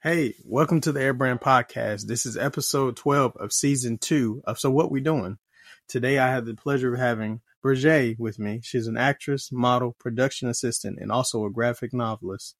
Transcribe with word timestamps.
Hey, 0.00 0.36
welcome 0.44 0.80
to 0.82 0.92
the 0.92 1.00
Airbrand 1.00 1.40
Podcast. 1.40 2.06
This 2.06 2.24
is 2.24 2.36
episode 2.36 2.96
12 2.96 3.32
of 3.34 3.52
season 3.52 3.98
two 3.98 4.40
of 4.44 4.56
So 4.56 4.70
What 4.70 4.92
We 4.92 5.00
Doing. 5.00 5.38
Today 5.88 6.20
I 6.20 6.28
have 6.28 6.46
the 6.46 6.54
pleasure 6.54 6.94
of 6.94 7.00
having 7.00 7.40
Brejé 7.64 8.16
with 8.16 8.38
me. 8.38 8.60
She's 8.62 8.86
an 8.86 8.96
actress, 8.96 9.50
model, 9.50 9.96
production 9.98 10.48
assistant, 10.48 11.00
and 11.00 11.10
also 11.10 11.44
a 11.44 11.50
graphic 11.50 11.92
novelist. 11.92 12.54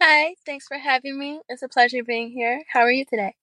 Hi, 0.00 0.36
thanks 0.46 0.68
for 0.68 0.78
having 0.78 1.18
me. 1.18 1.40
It's 1.48 1.64
a 1.64 1.68
pleasure 1.68 2.04
being 2.04 2.30
here. 2.30 2.62
How 2.72 2.82
are 2.82 2.92
you 2.92 3.04
today? 3.04 3.34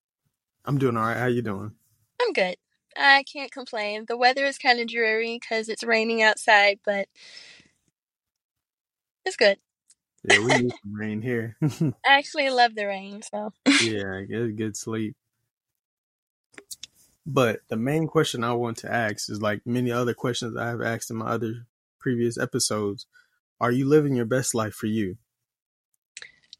I'm 0.63 0.77
doing 0.77 0.95
all 0.95 1.04
right. 1.04 1.18
How 1.18 1.25
you 1.25 1.41
doing? 1.41 1.73
I'm 2.21 2.32
good. 2.32 2.55
I 2.95 3.23
can't 3.23 3.52
complain. 3.52 4.05
The 4.07 4.16
weather 4.16 4.45
is 4.45 4.57
kind 4.57 4.79
of 4.79 4.88
dreary 4.88 5.38
because 5.38 5.68
it's 5.68 5.84
raining 5.84 6.21
outside, 6.21 6.79
but 6.86 7.09
it's 9.25 9.36
good. 9.36 9.57
Yeah, 10.23 10.39
we 10.39 10.53
need 10.53 10.73
some 10.83 10.93
rain 10.93 11.21
here. 11.21 11.57
I 11.63 11.93
actually 12.05 12.49
love 12.49 12.75
the 12.75 12.85
rain, 12.85 13.21
so. 13.21 13.54
yeah, 13.82 14.21
get 14.21 14.55
good 14.55 14.77
sleep. 14.77 15.15
But 17.25 17.61
the 17.69 17.77
main 17.77 18.07
question 18.07 18.43
I 18.43 18.54
want 18.54 18.77
to 18.77 18.91
ask 18.91 19.29
is 19.29 19.41
like 19.41 19.65
many 19.65 19.91
other 19.91 20.13
questions 20.13 20.57
I 20.57 20.68
have 20.68 20.82
asked 20.82 21.11
in 21.11 21.18
my 21.18 21.27
other 21.27 21.65
previous 21.99 22.37
episodes. 22.37 23.05
Are 23.60 23.71
you 23.71 23.87
living 23.87 24.15
your 24.15 24.25
best 24.25 24.55
life 24.55 24.73
for 24.73 24.87
you? 24.87 25.18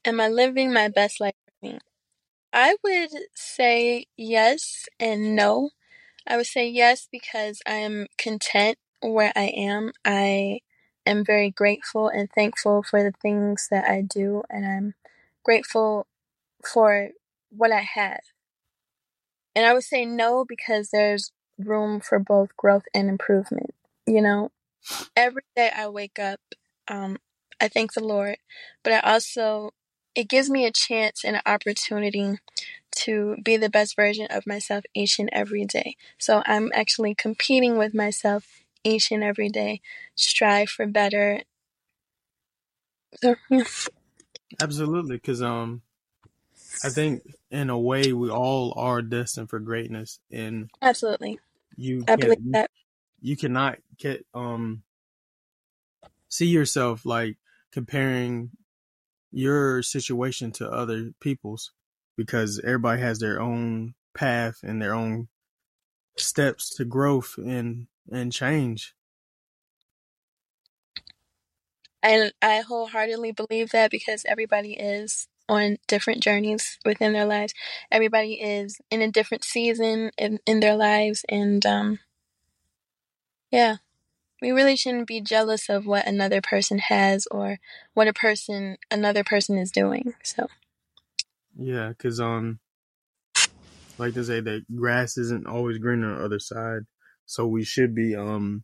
Am 0.06 0.20
I 0.20 0.30
living 0.30 0.72
my 0.74 0.88
best 0.88 1.20
life 1.20 1.36
for 1.46 1.68
me? 1.68 1.80
I 2.54 2.76
would 2.84 3.10
say 3.34 4.06
yes 4.18 4.88
and 5.00 5.36
no. 5.36 5.72
I 6.28 6.38
would 6.38 6.48
say 6.48 6.68
yes 6.70 7.08
because 7.12 7.62
I 7.66 7.76
am 7.76 8.08
content 8.18 8.78
where 9.02 9.32
I 9.36 9.48
am. 9.56 9.92
I 10.06 10.60
am 11.06 11.26
very 11.26 11.50
grateful 11.50 12.08
and 12.10 12.30
thankful 12.32 12.84
for 12.84 13.04
the 13.04 13.14
things 13.22 13.68
that 13.72 13.86
I 13.90 14.02
do, 14.02 14.44
and 14.50 14.66
I'm 14.66 14.94
grateful 15.44 16.08
for 16.64 17.10
what 17.50 17.72
I 17.72 17.82
have. 17.82 18.22
And 19.56 19.66
I 19.66 19.74
would 19.74 19.84
say 19.84 20.06
no 20.06 20.46
because 20.46 20.90
there's 20.90 21.32
room 21.58 22.00
for 22.00 22.20
both 22.20 22.56
growth 22.58 22.86
and 22.94 23.10
improvement. 23.10 23.74
You 24.08 24.22
know, 24.22 24.52
every 25.16 25.44
day 25.56 25.72
I 25.76 25.88
wake 25.88 26.20
up, 26.20 26.40
um, 26.88 27.18
I 27.60 27.68
thank 27.68 27.94
the 27.94 28.04
Lord, 28.04 28.38
but 28.84 28.94
I 28.94 29.00
also, 29.00 29.72
it 30.16 30.30
gives 30.30 30.50
me 30.50 30.66
a 30.66 30.72
chance 30.72 31.24
and 31.24 31.36
an 31.36 31.42
opportunity 31.46 32.40
to 32.98 33.38
be 33.44 33.58
the 33.58 33.70
best 33.70 33.96
version 33.96 34.28
of 34.30 34.48
myself 34.48 34.84
each 34.94 35.20
and 35.20 35.30
every 35.32 35.66
day. 35.66 35.96
So 36.18 36.44
I'm 36.46 36.72
actually 36.74 37.16
competing 37.16 37.78
with 37.78 37.94
myself 37.94 38.48
each 38.84 39.12
and 39.12 39.24
every 39.24 39.50
day, 39.50 39.82
strive 40.16 40.70
for 40.70 40.88
better. 40.88 41.42
So, 43.22 43.36
yeah. 43.50 43.64
Absolutely, 44.62 45.16
because 45.16 45.42
um, 45.42 45.82
I 46.84 46.90
think 46.90 47.24
in 47.50 47.70
a 47.70 47.78
way 47.78 48.14
we 48.14 48.30
all 48.30 48.74
are 48.78 49.02
destined 49.02 49.50
for 49.50 49.60
greatness, 49.60 50.20
and 50.32 50.70
absolutely, 50.82 51.40
you 51.76 52.04
I 52.08 52.16
can 52.16 52.20
believe 52.20 52.38
you, 52.44 52.52
that. 52.54 52.72
you 53.22 53.38
cannot 53.38 53.78
get 53.98 54.26
um 54.34 54.84
see 56.28 56.48
yourself 56.48 57.06
like 57.06 57.38
comparing 57.72 58.52
your 59.32 59.82
situation 59.82 60.52
to 60.52 60.70
other 60.70 61.12
people's 61.20 61.72
because 62.18 62.60
everybody 62.64 63.02
has 63.02 63.20
their 63.20 63.42
own 63.42 63.94
path 64.14 64.60
and 64.64 64.82
their 64.82 64.94
own 64.94 65.28
steps 66.18 66.76
to 66.76 66.86
growth 66.86 67.36
and 67.38 67.88
and 68.10 68.32
change. 68.32 68.94
And 72.04 72.34
I 72.42 72.62
wholeheartedly 72.62 73.34
believe 73.34 73.72
that 73.72 73.92
because 73.92 74.26
everybody 74.28 74.74
is 74.74 75.28
on 75.48 75.78
different 75.88 76.24
journeys 76.24 76.80
within 76.86 77.14
their 77.14 77.26
lives. 77.26 77.54
Everybody 77.92 78.36
is 78.36 78.80
in 78.90 79.02
a 79.02 79.12
different 79.12 79.44
season 79.44 80.12
in, 80.18 80.40
in 80.46 80.62
their 80.62 80.76
lives. 80.76 81.26
And 81.30 81.66
um, 81.66 82.00
yeah, 83.52 83.78
we 84.42 84.52
really 84.52 84.76
shouldn't 84.76 85.08
be 85.08 85.22
jealous 85.22 85.70
of 85.70 85.86
what 85.86 86.08
another 86.08 86.42
person 86.42 86.80
has 86.80 87.28
or 87.30 87.60
what 87.94 88.08
a 88.08 88.14
person, 88.14 88.78
another 88.90 89.24
person 89.24 89.58
is 89.58 89.72
doing. 89.72 90.14
So, 90.24 90.48
yeah, 91.60 91.90
because, 91.90 92.20
um, 92.20 92.60
like 93.98 94.16
to 94.16 94.24
say 94.24 94.40
that 94.40 94.64
grass 94.76 95.18
isn't 95.18 95.46
always 95.46 95.78
green 95.78 96.04
on 96.04 96.18
the 96.18 96.26
other 96.26 96.40
side. 96.40 96.82
So 97.26 97.48
we 97.48 97.64
should 97.64 97.96
be, 97.96 98.16
um, 98.16 98.64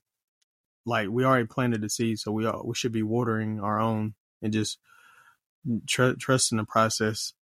like 0.85 1.09
we 1.09 1.25
already 1.25 1.47
planted 1.47 1.81
the 1.81 1.89
seed, 1.89 2.19
so 2.19 2.31
we 2.31 2.45
all, 2.45 2.63
we 2.65 2.75
should 2.75 2.91
be 2.91 3.03
watering 3.03 3.59
our 3.59 3.79
own 3.79 4.15
and 4.41 4.53
just 4.53 4.79
tr- 5.87 6.13
trust 6.19 6.51
in 6.51 6.57
the 6.57 6.65
process 6.65 7.33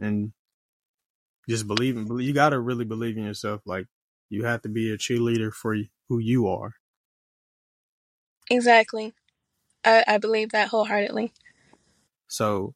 and 0.00 0.32
just 1.48 1.66
believe 1.66 1.96
in, 1.96 2.18
you 2.18 2.32
got 2.32 2.50
to 2.50 2.60
really 2.60 2.84
believe 2.84 3.16
in 3.16 3.24
yourself. 3.24 3.62
Like 3.66 3.86
you 4.30 4.44
have 4.44 4.62
to 4.62 4.68
be 4.68 4.90
a 4.90 4.98
cheerleader 4.98 5.52
for 5.52 5.76
who 6.08 6.18
you 6.18 6.48
are. 6.48 6.72
Exactly. 8.50 9.14
I, 9.84 10.04
I 10.06 10.18
believe 10.18 10.50
that 10.50 10.68
wholeheartedly. 10.68 11.32
So 12.28 12.74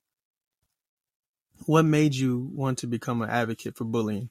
what 1.66 1.84
made 1.84 2.14
you 2.14 2.50
want 2.52 2.78
to 2.78 2.86
become 2.86 3.22
an 3.22 3.30
advocate 3.30 3.76
for 3.76 3.84
bullying? 3.84 4.30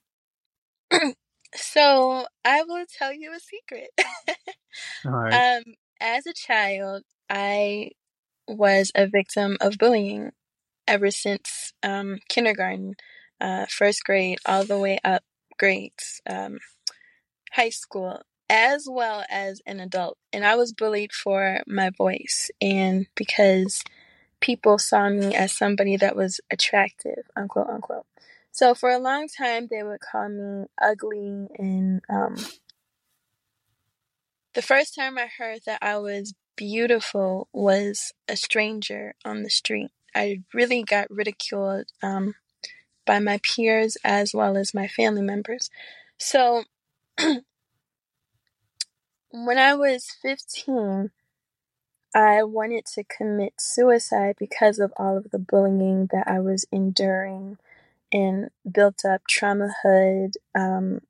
so 1.55 2.25
I 2.45 2.63
will 2.63 2.85
tell 2.97 3.13
you 3.13 3.33
a 3.33 3.39
secret. 3.39 3.89
All 5.05 5.11
right. 5.11 5.57
Um, 5.57 5.63
as 5.99 6.25
a 6.25 6.33
child, 6.33 7.03
I 7.29 7.91
was 8.47 8.91
a 8.95 9.07
victim 9.07 9.57
of 9.59 9.77
bullying 9.77 10.31
ever 10.87 11.11
since 11.11 11.73
um, 11.83 12.19
kindergarten, 12.29 12.95
uh, 13.41 13.65
first 13.69 14.03
grade, 14.03 14.39
all 14.45 14.63
the 14.63 14.77
way 14.77 14.99
up 15.03 15.23
grades, 15.59 16.21
um, 16.29 16.59
high 17.51 17.69
school, 17.69 18.21
as 18.49 18.87
well 18.89 19.25
as 19.29 19.61
an 19.65 19.79
adult. 19.79 20.17
And 20.31 20.45
I 20.45 20.55
was 20.55 20.73
bullied 20.73 21.11
for 21.11 21.61
my 21.67 21.89
voice 21.89 22.49
and 22.61 23.07
because 23.15 23.83
people 24.39 24.77
saw 24.77 25.09
me 25.09 25.35
as 25.35 25.51
somebody 25.51 25.97
that 25.97 26.15
was 26.15 26.39
attractive, 26.51 27.23
unquote, 27.35 27.69
unquote. 27.69 28.05
So 28.57 28.73
for 28.73 28.89
a 28.89 28.97
long 28.97 29.27
time, 29.27 29.67
they 29.69 29.83
would 29.83 29.99
call 29.99 30.29
me 30.29 30.65
ugly. 30.81 31.45
And 31.59 32.01
um, 32.09 32.37
the 34.55 34.63
first 34.63 34.95
time 34.95 35.19
I 35.19 35.27
heard 35.37 35.59
that 35.67 35.77
I 35.83 35.99
was 35.99 36.33
beautiful 36.55 37.49
was 37.53 38.13
a 38.27 38.35
stranger 38.35 39.13
on 39.23 39.43
the 39.43 39.51
street. 39.51 39.91
I 40.15 40.41
really 40.55 40.81
got 40.81 41.11
ridiculed 41.11 41.85
um, 42.01 42.33
by 43.05 43.19
my 43.19 43.39
peers 43.43 43.95
as 44.03 44.33
well 44.33 44.57
as 44.57 44.73
my 44.73 44.87
family 44.87 45.21
members. 45.21 45.69
So 46.17 46.63
when 47.19 47.43
I 49.59 49.75
was 49.75 50.07
15, 50.23 51.11
I 52.15 52.41
wanted 52.41 52.87
to 52.95 53.03
commit 53.03 53.53
suicide 53.59 54.35
because 54.39 54.79
of 54.79 54.93
all 54.97 55.15
of 55.15 55.29
the 55.29 55.37
bullying 55.37 56.07
that 56.11 56.27
I 56.27 56.39
was 56.39 56.65
enduring 56.71 57.59
and 58.11 58.49
built 58.69 59.03
up 59.05 59.21
traumahood, 59.29 60.33
um, 60.55 61.01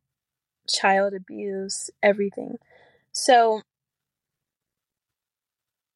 child 0.68 1.14
abuse, 1.14 1.90
everything. 2.02 2.58
So 3.12 3.62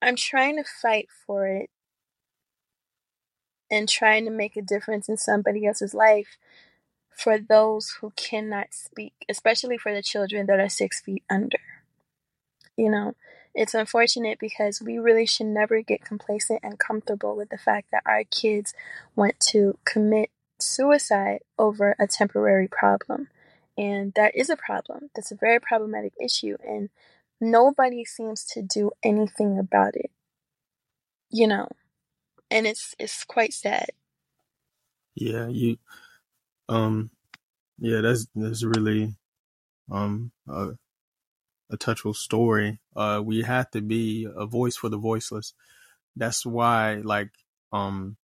I'm 0.01 0.15
trying 0.15 0.57
to 0.57 0.63
fight 0.63 1.07
for 1.25 1.47
it 1.47 1.69
and 3.69 3.87
trying 3.87 4.25
to 4.25 4.31
make 4.31 4.57
a 4.57 4.61
difference 4.61 5.07
in 5.07 5.17
somebody 5.17 5.65
else's 5.65 5.93
life 5.93 6.37
for 7.09 7.37
those 7.37 7.97
who 8.01 8.11
cannot 8.15 8.73
speak, 8.73 9.13
especially 9.29 9.77
for 9.77 9.93
the 9.93 10.01
children 10.01 10.45
that 10.47 10.59
are 10.59 10.69
six 10.69 11.01
feet 11.01 11.23
under. 11.29 11.59
You 12.75 12.89
know, 12.89 13.15
it's 13.53 13.73
unfortunate 13.73 14.39
because 14.39 14.81
we 14.81 14.97
really 14.97 15.25
should 15.25 15.47
never 15.47 15.81
get 15.81 16.03
complacent 16.03 16.61
and 16.63 16.79
comfortable 16.79 17.35
with 17.35 17.49
the 17.49 17.57
fact 17.57 17.89
that 17.91 18.03
our 18.05 18.23
kids 18.23 18.73
want 19.15 19.39
to 19.51 19.77
commit 19.85 20.29
suicide 20.61 21.39
over 21.57 21.95
a 21.99 22.07
temporary 22.07 22.67
problem. 22.67 23.29
And 23.77 24.13
that 24.15 24.35
is 24.35 24.49
a 24.49 24.57
problem. 24.57 25.09
That's 25.15 25.31
a 25.31 25.35
very 25.35 25.59
problematic 25.59 26.13
issue. 26.23 26.57
And 26.63 26.89
nobody 27.39 28.05
seems 28.05 28.45
to 28.45 28.61
do 28.61 28.91
anything 29.03 29.57
about 29.57 29.95
it. 29.95 30.11
You 31.29 31.47
know, 31.47 31.69
and 32.49 32.67
it's 32.67 32.93
it's 32.99 33.23
quite 33.23 33.53
sad. 33.53 33.89
Yeah, 35.15 35.47
you 35.47 35.77
um 36.69 37.11
yeah, 37.79 38.01
that's 38.01 38.27
that's 38.35 38.63
really 38.63 39.15
um 39.91 40.31
a, 40.47 40.71
a 41.69 41.77
touchful 41.77 42.13
story. 42.13 42.79
Uh 42.95 43.21
we 43.23 43.41
have 43.41 43.71
to 43.71 43.81
be 43.81 44.27
a 44.35 44.45
voice 44.45 44.75
for 44.75 44.89
the 44.89 44.97
voiceless. 44.97 45.53
That's 46.15 46.45
why 46.45 47.01
like 47.03 47.31
um 47.71 48.17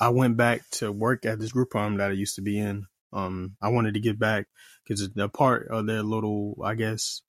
I 0.00 0.10
went 0.10 0.36
back 0.36 0.62
to 0.72 0.92
work 0.92 1.26
at 1.26 1.38
this 1.40 1.52
group 1.52 1.74
home 1.74 1.98
that 1.98 2.10
I 2.10 2.14
used 2.14 2.36
to 2.36 2.42
be 2.42 2.58
in. 2.58 2.86
Um 3.12 3.56
I 3.62 3.68
wanted 3.70 3.94
to 3.94 4.00
get 4.00 4.18
back 4.18 4.48
cuz 4.88 5.08
the 5.14 5.28
part 5.28 5.68
of 5.68 5.86
their 5.86 6.02
little 6.02 6.58
I 6.64 6.74
guess 6.76 7.22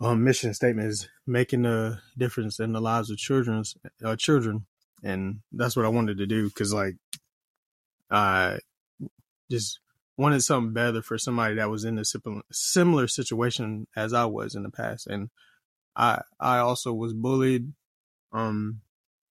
um, 0.00 0.24
mission 0.24 0.54
statement 0.54 0.88
is 0.88 1.08
making 1.26 1.66
a 1.66 2.00
difference 2.18 2.60
in 2.60 2.72
the 2.72 2.80
lives 2.80 3.10
of 3.10 3.18
children's 3.18 3.76
uh, 4.04 4.16
children. 4.16 4.66
And 5.02 5.40
that's 5.52 5.76
what 5.76 5.86
I 5.86 5.90
wanted 5.90 6.18
to 6.18 6.26
do 6.26 6.48
because 6.48 6.72
like 6.74 6.96
I 8.10 8.60
just 9.50 9.80
wanted 10.18 10.42
something 10.42 10.74
better 10.74 11.02
for 11.02 11.18
somebody 11.18 11.56
that 11.56 11.70
was 11.70 11.84
in 11.84 11.98
a 11.98 12.04
similar 12.52 13.08
situation 13.08 13.88
as 13.96 14.14
I 14.14 14.26
was 14.26 14.54
in 14.56 14.64
the 14.64 14.70
past, 14.70 15.08
and 15.08 15.30
I 15.96 16.22
I 16.40 16.58
also 16.58 16.94
was 16.94 17.14
bullied 17.14 17.72
um 18.32 18.82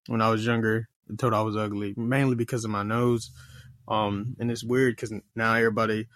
when 0.08 0.22
I 0.22 0.30
was 0.30 0.46
younger 0.46 0.89
told 1.18 1.34
I 1.34 1.42
was 1.42 1.56
ugly 1.56 1.94
mainly 1.96 2.36
because 2.36 2.64
of 2.64 2.70
my 2.70 2.82
nose. 2.82 3.30
Um 3.88 4.36
and 4.38 4.50
it's 4.50 4.64
weird 4.64 4.96
because 4.96 5.12
now 5.34 5.54
everybody 5.54 6.06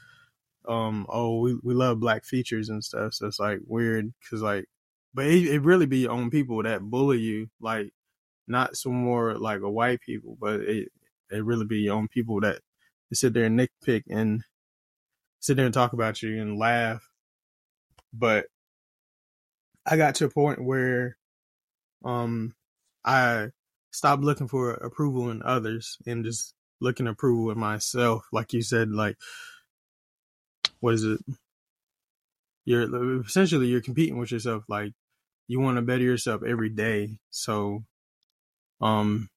um 0.66 1.06
oh 1.08 1.40
we, 1.40 1.58
we 1.62 1.74
love 1.74 2.00
black 2.00 2.24
features 2.24 2.68
and 2.70 2.82
stuff 2.82 3.12
so 3.12 3.26
it's 3.26 3.38
like 3.38 3.58
weird 3.66 4.12
because 4.20 4.40
like 4.40 4.64
but 5.12 5.26
it, 5.26 5.46
it 5.46 5.62
really 5.62 5.84
be 5.84 6.06
on 6.06 6.30
people 6.30 6.62
that 6.62 6.80
bully 6.80 7.18
you 7.18 7.48
like 7.60 7.92
not 8.48 8.74
some 8.74 8.94
more 8.94 9.34
like 9.34 9.60
a 9.60 9.70
white 9.70 10.00
people 10.00 10.38
but 10.40 10.60
it 10.60 10.88
it 11.30 11.44
really 11.44 11.66
be 11.66 11.88
on 11.88 12.08
people 12.08 12.40
that 12.40 12.60
sit 13.12 13.32
there 13.32 13.44
and 13.44 13.58
nitpick 13.58 14.04
and 14.08 14.42
sit 15.40 15.56
there 15.56 15.66
and 15.66 15.74
talk 15.74 15.92
about 15.92 16.22
you 16.22 16.40
and 16.40 16.58
laugh. 16.58 17.08
But 18.12 18.46
I 19.86 19.96
got 19.96 20.16
to 20.16 20.26
a 20.26 20.30
point 20.30 20.64
where 20.64 21.16
um 22.04 22.54
I 23.04 23.50
stopped 23.94 24.22
looking 24.24 24.48
for 24.48 24.72
approval 24.72 25.30
in 25.30 25.42
others 25.42 25.98
and 26.06 26.24
just 26.24 26.54
looking 26.80 27.06
approval 27.06 27.50
in 27.52 27.58
myself. 27.58 28.26
Like 28.32 28.52
you 28.52 28.62
said, 28.62 28.90
like 28.90 29.16
what 30.80 30.94
is 30.94 31.04
it? 31.04 31.20
You're 32.64 33.20
essentially 33.22 33.68
you're 33.68 33.80
competing 33.80 34.18
with 34.18 34.32
yourself. 34.32 34.64
Like 34.68 34.92
you 35.46 35.60
want 35.60 35.76
to 35.76 35.82
better 35.82 36.02
yourself 36.02 36.42
every 36.46 36.70
day. 36.70 37.18
So 37.30 37.84
um 38.80 39.28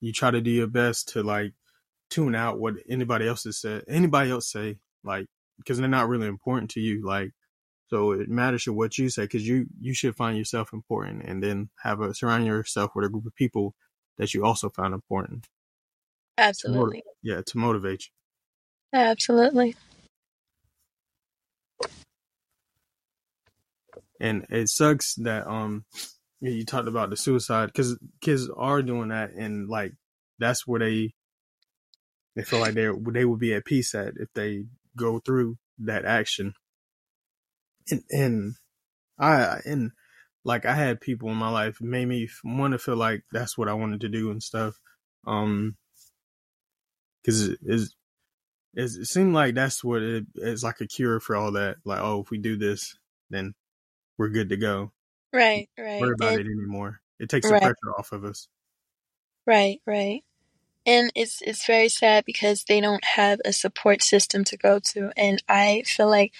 you 0.00 0.12
try 0.12 0.30
to 0.30 0.40
do 0.40 0.50
your 0.50 0.66
best 0.66 1.10
to 1.10 1.22
like 1.22 1.52
tune 2.10 2.34
out 2.34 2.58
what 2.58 2.74
anybody 2.88 3.26
else 3.26 3.44
has 3.44 3.58
said 3.60 3.82
anybody 3.88 4.30
else 4.30 4.50
say 4.50 4.76
like 5.02 5.26
because 5.58 5.78
they're 5.78 5.88
not 5.88 6.08
really 6.08 6.26
important 6.26 6.70
to 6.70 6.80
you 6.80 7.04
like 7.04 7.32
so 7.88 8.12
it 8.12 8.28
matters 8.28 8.64
to 8.64 8.72
what 8.72 8.98
you 8.98 9.08
say 9.08 9.22
because 9.22 9.46
you 9.46 9.66
you 9.80 9.94
should 9.94 10.16
find 10.16 10.36
yourself 10.36 10.72
important 10.72 11.22
and 11.24 11.42
then 11.42 11.70
have 11.82 12.00
a 12.00 12.14
surround 12.14 12.46
yourself 12.46 12.92
with 12.94 13.04
a 13.04 13.08
group 13.08 13.26
of 13.26 13.34
people 13.34 13.74
that 14.18 14.34
you 14.34 14.44
also 14.44 14.68
find 14.70 14.94
important. 14.94 15.46
Absolutely. 16.38 17.00
To 17.00 17.06
yeah, 17.22 17.40
to 17.46 17.58
motivate 17.58 18.06
you. 18.92 18.98
Absolutely. 18.98 19.76
And 24.20 24.46
it 24.48 24.68
sucks 24.68 25.14
that 25.16 25.46
um 25.46 25.84
you 26.40 26.64
talked 26.64 26.88
about 26.88 27.10
the 27.10 27.16
suicide 27.16 27.66
because 27.66 27.98
kids 28.20 28.48
are 28.56 28.82
doing 28.82 29.08
that 29.08 29.32
and 29.32 29.68
like 29.68 29.92
that's 30.38 30.66
where 30.66 30.80
they 30.80 31.14
they 32.34 32.42
feel 32.42 32.58
like 32.58 32.74
they 32.74 32.88
they 33.12 33.24
would 33.24 33.40
be 33.40 33.54
at 33.54 33.64
peace 33.64 33.94
at 33.94 34.14
if 34.16 34.28
they 34.34 34.64
go 34.96 35.18
through 35.18 35.56
that 35.78 36.04
action 36.04 36.54
and, 37.90 38.02
and 38.10 38.54
I 39.18 39.60
and 39.64 39.92
like 40.44 40.64
I 40.64 40.74
had 40.74 41.00
people 41.00 41.30
in 41.30 41.36
my 41.36 41.50
life 41.50 41.80
made 41.80 42.06
me 42.06 42.28
want 42.44 42.72
to 42.72 42.78
feel 42.78 42.96
like 42.96 43.24
that's 43.32 43.58
what 43.58 43.68
I 43.68 43.74
wanted 43.74 44.02
to 44.02 44.08
do 44.08 44.30
and 44.30 44.42
stuff. 44.42 44.78
Um, 45.26 45.76
because 47.22 47.48
it, 47.48 47.58
it, 47.64 47.88
it 48.74 49.06
seemed 49.08 49.34
like 49.34 49.54
that's 49.56 49.82
what 49.82 50.02
it 50.02 50.26
is 50.36 50.62
like 50.62 50.80
a 50.80 50.86
cure 50.86 51.18
for 51.18 51.34
all 51.34 51.52
that. 51.52 51.76
Like, 51.84 52.00
oh, 52.00 52.20
if 52.20 52.30
we 52.30 52.38
do 52.38 52.56
this, 52.56 52.96
then 53.30 53.54
we're 54.16 54.28
good 54.28 54.50
to 54.50 54.56
go. 54.56 54.92
Right, 55.32 55.68
right. 55.76 56.00
Worry 56.00 56.14
about 56.18 56.34
and, 56.34 56.40
it 56.40 56.46
anymore. 56.46 57.00
It 57.18 57.28
takes 57.28 57.50
the 57.50 57.58
pressure 57.58 57.94
off 57.98 58.12
of 58.12 58.24
us. 58.24 58.48
Right, 59.46 59.80
right. 59.86 60.22
And 60.84 61.10
it's 61.16 61.42
it's 61.42 61.66
very 61.66 61.88
sad 61.88 62.24
because 62.24 62.64
they 62.64 62.80
don't 62.80 63.04
have 63.04 63.40
a 63.44 63.52
support 63.52 64.02
system 64.02 64.44
to 64.44 64.56
go 64.56 64.78
to, 64.92 65.10
and 65.16 65.42
I 65.48 65.82
feel 65.84 66.08
like 66.08 66.32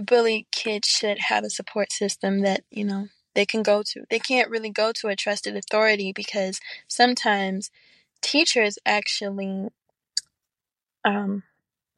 bully 0.00 0.46
kids 0.50 0.88
should 0.88 1.18
have 1.28 1.44
a 1.44 1.50
support 1.50 1.92
system 1.92 2.40
that, 2.40 2.62
you 2.70 2.84
know, 2.84 3.08
they 3.34 3.46
can 3.46 3.62
go 3.62 3.82
to. 3.82 4.04
They 4.10 4.18
can't 4.18 4.50
really 4.50 4.70
go 4.70 4.92
to 4.92 5.08
a 5.08 5.16
trusted 5.16 5.56
authority 5.56 6.12
because 6.12 6.60
sometimes 6.88 7.70
teachers 8.20 8.78
actually 8.84 9.68
um, 11.04 11.44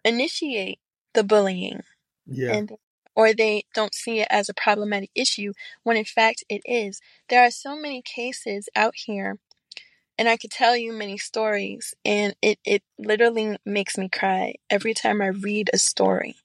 initiate 0.04 0.78
the 1.14 1.24
bullying. 1.24 1.82
Yeah. 2.26 2.52
And, 2.52 2.72
or 3.14 3.34
they 3.34 3.64
don't 3.74 3.94
see 3.94 4.20
it 4.20 4.28
as 4.30 4.48
a 4.48 4.54
problematic 4.54 5.10
issue 5.14 5.52
when 5.82 5.96
in 5.96 6.04
fact 6.04 6.44
it 6.48 6.62
is. 6.64 7.00
There 7.28 7.42
are 7.42 7.50
so 7.50 7.76
many 7.76 8.02
cases 8.02 8.68
out 8.74 8.94
here 9.06 9.38
and 10.18 10.28
I 10.28 10.36
could 10.36 10.50
tell 10.50 10.76
you 10.76 10.92
many 10.92 11.18
stories 11.18 11.94
and 12.04 12.34
it, 12.40 12.58
it 12.64 12.82
literally 12.98 13.56
makes 13.66 13.98
me 13.98 14.08
cry 14.08 14.54
every 14.70 14.94
time 14.94 15.20
I 15.20 15.26
read 15.26 15.70
a 15.72 15.78
story 15.78 16.36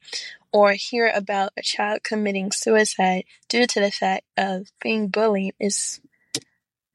or 0.51 0.73
hear 0.73 1.11
about 1.13 1.51
a 1.57 1.61
child 1.61 2.03
committing 2.03 2.51
suicide 2.51 3.25
due 3.49 3.67
to 3.67 3.79
the 3.79 3.91
fact 3.91 4.25
of 4.37 4.67
being 4.81 5.07
bullied 5.07 5.53
is 5.59 5.99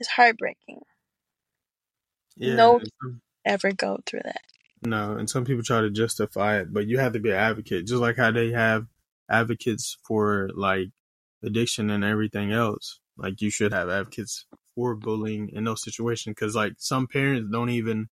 is 0.00 0.08
heartbreaking. 0.08 0.80
Yeah, 2.36 2.56
no 2.56 2.80
ever 3.44 3.72
go 3.72 4.00
through 4.06 4.22
that. 4.24 4.40
No, 4.84 5.16
and 5.16 5.30
some 5.30 5.44
people 5.44 5.62
try 5.62 5.80
to 5.80 5.90
justify 5.90 6.58
it, 6.60 6.72
but 6.72 6.86
you 6.86 6.98
have 6.98 7.12
to 7.12 7.20
be 7.20 7.30
an 7.30 7.36
advocate, 7.36 7.86
just 7.86 8.00
like 8.00 8.16
how 8.16 8.32
they 8.32 8.50
have 8.50 8.86
advocates 9.30 9.96
for 10.04 10.50
like 10.54 10.88
addiction 11.42 11.90
and 11.90 12.04
everything 12.04 12.52
else. 12.52 12.98
Like 13.16 13.40
you 13.40 13.50
should 13.50 13.72
have 13.72 13.88
advocates 13.88 14.46
for 14.74 14.96
bullying 14.96 15.50
in 15.50 15.64
those 15.64 15.82
situations, 15.82 16.34
because 16.34 16.56
like 16.56 16.74
some 16.78 17.06
parents 17.06 17.48
don't 17.52 17.70
even 17.70 18.08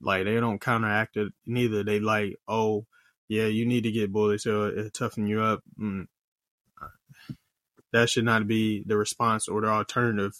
like 0.00 0.24
they 0.24 0.40
don't 0.40 0.60
counteract 0.60 1.16
it 1.16 1.32
neither. 1.44 1.84
They 1.84 2.00
like, 2.00 2.36
oh, 2.48 2.86
yeah, 3.30 3.46
you 3.46 3.64
need 3.64 3.84
to 3.84 3.92
get 3.92 4.10
bullied 4.10 4.40
so 4.40 4.64
it 4.64 4.92
toughen 4.92 5.28
you 5.28 5.40
up. 5.40 5.62
Mm. 5.80 6.08
That 7.92 8.10
should 8.10 8.24
not 8.24 8.48
be 8.48 8.82
the 8.84 8.96
response 8.96 9.46
or 9.46 9.60
the 9.60 9.68
alternative 9.68 10.32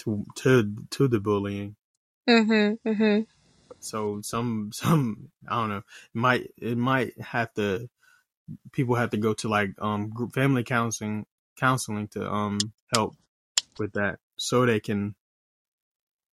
to 0.00 0.24
to 0.38 0.74
to 0.90 1.06
the 1.06 1.20
bullying. 1.20 1.76
Mm-hmm. 2.28 2.88
Mm-hmm. 2.88 3.20
So 3.78 4.22
some 4.22 4.70
some 4.72 5.30
I 5.48 5.60
don't 5.60 5.68
know 5.68 5.76
it 5.78 5.84
might 6.14 6.50
it 6.60 6.76
might 6.76 7.20
have 7.20 7.54
to 7.54 7.88
people 8.72 8.96
have 8.96 9.10
to 9.10 9.16
go 9.16 9.34
to 9.34 9.48
like 9.48 9.70
um 9.78 10.10
group 10.10 10.32
family 10.32 10.64
counseling 10.64 11.26
counseling 11.56 12.08
to 12.08 12.28
um 12.28 12.58
help 12.92 13.14
with 13.78 13.92
that 13.92 14.18
so 14.36 14.66
they 14.66 14.80
can 14.80 15.14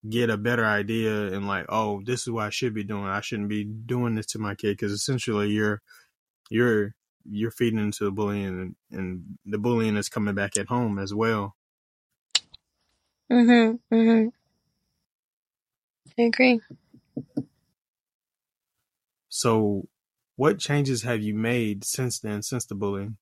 get 0.10 0.30
a 0.30 0.38
better 0.38 0.66
idea 0.66 1.34
and 1.34 1.48
like, 1.48 1.66
oh, 1.70 2.02
this 2.06 2.22
is 2.24 2.30
what 2.32 2.46
I 2.48 2.50
should 2.52 2.74
be 2.74 2.84
doing. 2.84 3.06
I 3.06 3.22
shouldn't 3.22 3.50
be 3.50 3.64
doing 3.66 4.16
this 4.16 4.28
to 4.28 4.40
my 4.40 4.56
kid 4.56 4.78
because 4.78 4.92
essentially 4.92 5.50
you're 5.52 5.82
you're 6.52 6.96
you're 7.30 7.52
feeding 7.52 7.80
into 7.80 8.06
the 8.06 8.12
bullying 8.12 8.46
and, 8.46 8.76
and 8.92 9.24
the 9.46 9.58
bullying 9.60 9.98
is 9.98 10.10
coming 10.10 10.36
back 10.36 10.58
at 10.58 10.68
home 10.68 11.00
as 11.00 11.14
well. 11.14 11.56
Mhm. 13.32 13.80
Mhm. 13.92 14.32
I 16.18 16.24
agree. 16.24 16.62
So, 19.30 19.88
what 20.38 20.60
changes 20.60 21.04
have 21.04 21.22
you 21.22 21.34
made 21.36 21.84
since 21.86 22.20
then, 22.20 22.44
since 22.44 22.66
the 22.66 22.76
bullying? 22.76 23.18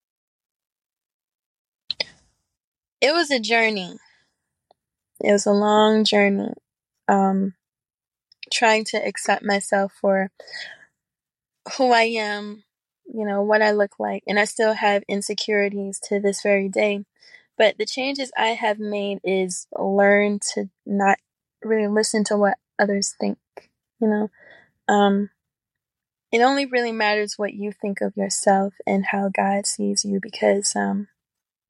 It 3.02 3.14
was 3.14 3.32
a 3.32 3.40
journey. 3.40 3.98
It 5.22 5.32
was 5.34 5.46
a 5.46 5.52
long 5.54 6.04
journey 6.06 6.54
um, 7.10 7.56
trying 8.52 8.86
to 8.86 8.98
accept 8.98 9.44
myself 9.44 9.92
for 10.00 10.32
who 11.78 11.92
I 11.92 12.04
am, 12.04 12.64
you 13.06 13.26
know, 13.26 13.42
what 13.42 13.62
I 13.62 13.72
look 13.72 14.00
like. 14.00 14.24
And 14.28 14.40
I 14.40 14.46
still 14.46 14.74
have 14.74 15.04
insecurities 15.08 16.00
to 16.08 16.20
this 16.20 16.42
very 16.42 16.70
day. 16.70 17.06
But 17.58 17.78
the 17.78 17.86
changes 17.86 18.32
I 18.38 18.50
have 18.50 18.80
made 18.80 19.20
is 19.24 19.68
learn 19.78 20.40
to 20.54 20.70
not 20.86 21.18
really 21.64 21.88
listen 21.88 22.24
to 22.26 22.38
what 22.38 22.58
others 22.80 23.14
think, 23.20 23.38
you 24.00 24.08
know. 24.08 24.30
Um, 24.88 25.30
it 26.32 26.42
only 26.42 26.66
really 26.66 26.92
matters 26.92 27.34
what 27.38 27.54
you 27.54 27.72
think 27.72 28.02
of 28.02 28.16
yourself 28.16 28.76
and 28.86 29.08
how 29.08 29.30
God 29.30 29.66
sees 29.66 30.06
you 30.06 30.20
because 30.22 30.76
um, 30.76 31.08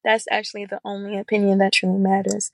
that's 0.04 0.26
actually 0.30 0.66
the 0.66 0.80
only 0.84 1.18
opinion 1.18 1.58
that 1.58 1.72
truly 1.72 1.98
matters. 1.98 2.52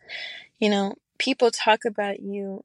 You 0.59 0.71
know, 0.71 0.95
people 1.19 1.51
talk 1.51 1.85
about 1.85 2.21
you 2.21 2.63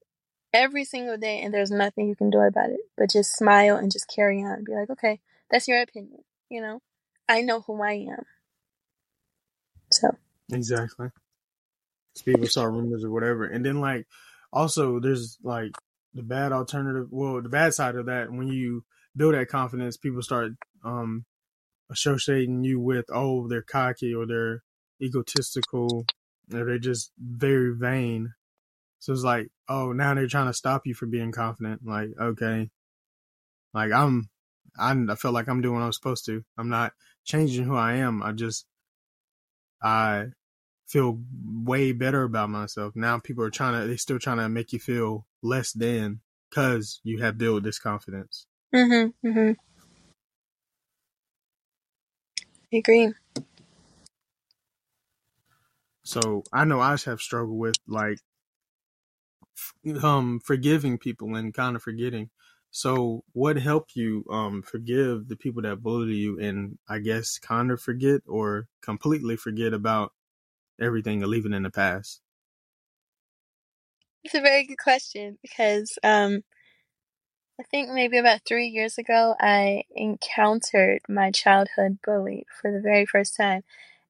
every 0.53 0.83
single 0.83 1.17
day 1.17 1.41
and 1.41 1.53
there's 1.53 1.71
nothing 1.71 2.07
you 2.07 2.15
can 2.15 2.29
do 2.29 2.39
about 2.39 2.69
it 2.69 2.79
but 2.97 3.09
just 3.09 3.35
smile 3.35 3.75
and 3.77 3.91
just 3.91 4.07
carry 4.13 4.41
on. 4.43 4.63
Be 4.63 4.73
like 4.73 4.89
okay 4.89 5.19
that's 5.49 5.67
your 5.67 5.81
opinion 5.81 6.23
you 6.51 6.61
know? 6.61 6.81
I 7.27 7.41
know 7.41 7.61
who 7.61 7.81
i 7.81 7.93
am. 7.93 8.25
So. 9.89 10.15
Exactly. 10.51 11.07
People 12.25 12.45
start 12.47 12.73
rumors 12.73 13.05
or 13.05 13.09
whatever. 13.09 13.45
And 13.45 13.65
then 13.65 13.79
like 13.79 14.05
also 14.51 14.99
there's 14.99 15.37
like 15.41 15.71
the 16.13 16.23
bad 16.23 16.51
alternative 16.51 17.07
well 17.09 17.41
the 17.41 17.47
bad 17.47 17.73
side 17.73 17.95
of 17.95 18.07
that 18.07 18.29
when 18.29 18.49
you 18.49 18.83
build 19.15 19.33
that 19.33 19.47
confidence 19.47 19.95
people 19.95 20.21
start 20.21 20.51
um 20.83 21.23
associating 21.89 22.65
you 22.65 22.81
with 22.81 23.05
oh 23.13 23.47
they're 23.47 23.61
cocky 23.61 24.13
or 24.13 24.25
they're 24.25 24.61
egotistical 25.01 26.05
or 26.53 26.65
they're 26.65 26.77
just 26.77 27.13
very 27.17 27.73
vain 27.73 28.33
So 29.01 29.11
it's 29.13 29.23
like, 29.23 29.49
oh, 29.67 29.93
now 29.93 30.13
they're 30.13 30.27
trying 30.27 30.45
to 30.45 30.53
stop 30.53 30.85
you 30.85 30.93
from 30.93 31.09
being 31.09 31.31
confident. 31.31 31.81
Like, 31.83 32.09
okay, 32.19 32.69
like 33.73 33.91
I'm, 33.91 34.29
I'm 34.79 35.09
I 35.09 35.15
feel 35.15 35.31
like 35.31 35.49
I'm 35.49 35.61
doing 35.61 35.75
what 35.75 35.83
I'm 35.83 35.91
supposed 35.91 36.25
to. 36.27 36.45
I'm 36.55 36.69
not 36.69 36.93
changing 37.25 37.65
who 37.65 37.75
I 37.75 37.93
am. 37.93 38.21
I 38.21 38.31
just, 38.31 38.67
I 39.81 40.27
feel 40.87 41.19
way 41.43 41.93
better 41.93 42.23
about 42.23 42.51
myself. 42.51 42.95
Now 42.95 43.17
people 43.17 43.43
are 43.43 43.49
trying 43.49 43.81
to, 43.81 43.87
they 43.87 43.97
still 43.97 44.19
trying 44.19 44.37
to 44.37 44.47
make 44.49 44.71
you 44.71 44.77
feel 44.79 45.25
less 45.41 45.73
than 45.73 46.21
because 46.49 47.01
you 47.03 47.23
have 47.23 47.39
built 47.39 47.63
this 47.63 47.79
confidence. 47.79 48.45
Mm-hmm. 48.75 49.27
Mm-hmm. 49.27 49.51
I 52.73 52.77
agree. 52.77 53.13
So 56.03 56.43
I 56.53 56.65
know 56.65 56.79
I 56.79 56.91
have 57.05 57.19
struggled 57.19 57.57
with 57.57 57.75
like 57.87 58.19
um 60.03 60.39
forgiving 60.39 60.97
people 60.97 61.35
and 61.35 61.53
kind 61.53 61.75
of 61.75 61.83
forgetting. 61.83 62.29
So 62.71 63.23
what 63.33 63.57
helped 63.57 63.95
you 63.95 64.25
um 64.29 64.61
forgive 64.63 65.27
the 65.27 65.35
people 65.37 65.61
that 65.63 65.83
bullied 65.83 66.15
you 66.15 66.39
and 66.39 66.77
I 66.87 66.99
guess 66.99 67.37
kind 67.39 67.71
of 67.71 67.81
forget 67.81 68.21
or 68.27 68.67
completely 68.81 69.37
forget 69.37 69.73
about 69.73 70.13
everything 70.81 71.23
and 71.23 71.31
leave 71.31 71.45
it 71.45 71.53
in 71.53 71.63
the 71.63 71.71
past? 71.71 72.21
It's 74.23 74.33
a 74.35 74.41
very 74.41 74.65
good 74.65 74.77
question 74.77 75.37
because 75.41 75.97
um 76.03 76.43
I 77.57 77.63
think 77.63 77.89
maybe 77.89 78.17
about 78.17 78.41
three 78.43 78.67
years 78.67 78.97
ago 78.97 79.35
I 79.39 79.85
encountered 79.91 81.01
my 81.07 81.31
childhood 81.31 82.01
bully 82.01 82.45
for 82.51 82.73
the 82.73 82.81
very 82.81 83.05
first 83.05 83.37
time 83.37 83.63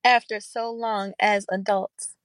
after 0.04 0.40
so 0.40 0.72
long 0.72 1.14
as 1.20 1.46
adults. 1.50 2.16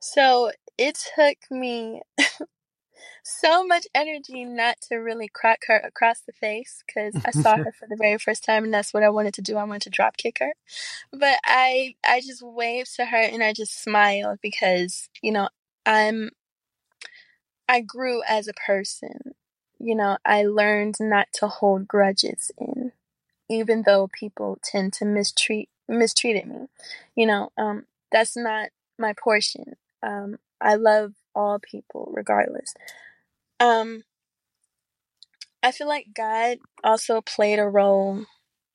So 0.00 0.52
it 0.78 0.98
took 1.16 1.38
me 1.50 2.02
so 3.22 3.66
much 3.66 3.86
energy 3.94 4.44
not 4.44 4.76
to 4.88 4.96
really 4.96 5.28
crack 5.28 5.60
her 5.66 5.76
across 5.78 6.20
the 6.20 6.32
face 6.32 6.82
because 6.86 7.14
I 7.24 7.30
saw 7.30 7.56
her 7.64 7.72
for 7.72 7.86
the 7.88 7.96
very 7.96 8.18
first 8.18 8.44
time 8.44 8.64
and 8.64 8.74
that's 8.74 8.94
what 8.94 9.02
I 9.02 9.08
wanted 9.10 9.34
to 9.34 9.42
do. 9.42 9.56
I 9.56 9.64
wanted 9.64 9.82
to 9.82 9.90
drop 9.90 10.16
kick 10.16 10.38
her. 10.40 10.52
But 11.12 11.38
I 11.44 11.94
I 12.06 12.20
just 12.20 12.42
waved 12.42 12.94
to 12.96 13.06
her 13.06 13.16
and 13.22 13.42
I 13.42 13.52
just 13.52 13.82
smiled 13.82 14.38
because, 14.42 15.08
you 15.22 15.32
know, 15.32 15.48
I'm 15.84 16.30
I 17.68 17.80
grew 17.80 18.22
as 18.28 18.48
a 18.48 18.52
person. 18.54 19.34
You 19.78 19.94
know, 19.94 20.18
I 20.24 20.44
learned 20.44 20.96
not 21.00 21.28
to 21.34 21.48
hold 21.48 21.88
grudges 21.88 22.50
in 22.58 22.92
even 23.48 23.82
though 23.86 24.08
people 24.08 24.58
tend 24.62 24.92
to 24.94 25.04
mistreat 25.04 25.68
mistreated 25.88 26.46
me. 26.46 26.66
You 27.14 27.26
know, 27.26 27.50
um 27.56 27.86
that's 28.10 28.36
not 28.36 28.70
my 28.98 29.12
portion. 29.12 29.76
Um 30.02 30.38
I 30.66 30.76
love 30.76 31.14
all 31.34 31.60
people 31.60 32.12
regardless. 32.14 32.74
Um, 33.60 34.04
I 35.62 35.72
feel 35.72 35.88
like 35.88 36.08
God 36.14 36.58
also 36.84 37.22
played 37.22 37.58
a 37.60 37.66
role 37.68 38.26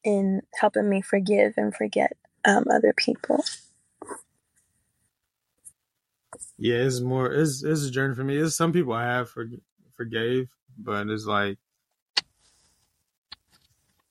in 0.04 0.42
helping 0.60 0.90
me 0.90 1.02
forgive 1.02 1.54
and 1.58 1.76
forget 1.76 2.18
um, 2.46 2.66
other 2.74 2.94
people. 2.94 3.44
Yeah, 6.60 6.78
it's 6.78 7.02
more 7.02 7.32
it's 7.34 7.64
it's 7.64 7.86
a 7.86 7.92
journey 7.92 8.16
for 8.16 8.24
me. 8.24 8.38
It's 8.38 8.56
some 8.58 8.74
people 8.74 8.94
I 8.94 9.06
have 9.06 9.30
for, 9.30 9.48
forgave, 9.98 10.50
but 10.80 11.10
it's 11.10 11.26
like 11.26 11.60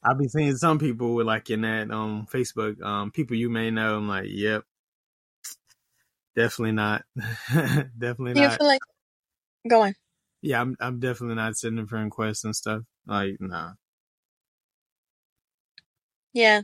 I'll 0.05 0.17
be 0.17 0.29
seeing 0.29 0.57
some 0.57 0.79
people 0.79 1.15
with 1.15 1.27
like 1.27 1.51
in 1.51 1.63
that 1.63 1.91
um 1.91 2.27
Facebook 2.33 2.83
um 2.83 3.11
people 3.13 3.37
you 3.37 3.51
may 3.51 3.71
know. 3.71 3.97
I'm 3.99 4.09
like, 4.09 4.27
yep, 4.29 4.65
definitely 6.37 6.73
not, 6.73 7.03
definitely 7.99 8.35
Do 8.35 8.41
you 8.41 8.49
not. 8.49 8.59
feel 8.59 8.67
like 8.67 8.83
go 9.69 9.83
on? 9.83 9.95
Yeah, 10.43 10.61
I'm 10.61 10.77
I'm 10.81 11.01
definitely 11.01 11.37
not 11.37 11.57
sending 11.57 11.87
friend 11.87 12.07
requests 12.07 12.45
and 12.45 12.57
stuff. 12.57 12.83
Like, 13.07 13.37
nah. 13.41 13.73
Yeah, 16.33 16.63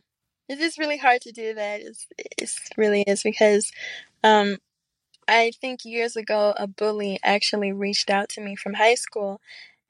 it 0.48 0.60
is 0.60 0.78
really 0.78 0.96
hard 0.98 1.22
to 1.22 1.32
do 1.32 1.54
that. 1.54 1.80
It's 1.80 2.06
it's 2.38 2.70
really 2.76 3.02
is 3.02 3.22
because 3.22 3.70
um 4.24 4.58
I 5.28 5.52
think 5.60 5.84
years 5.84 6.16
ago 6.16 6.54
a 6.56 6.66
bully 6.66 7.18
actually 7.24 7.72
reached 7.72 8.10
out 8.10 8.28
to 8.30 8.40
me 8.40 8.56
from 8.56 8.74
high 8.74 8.94
school 8.96 9.40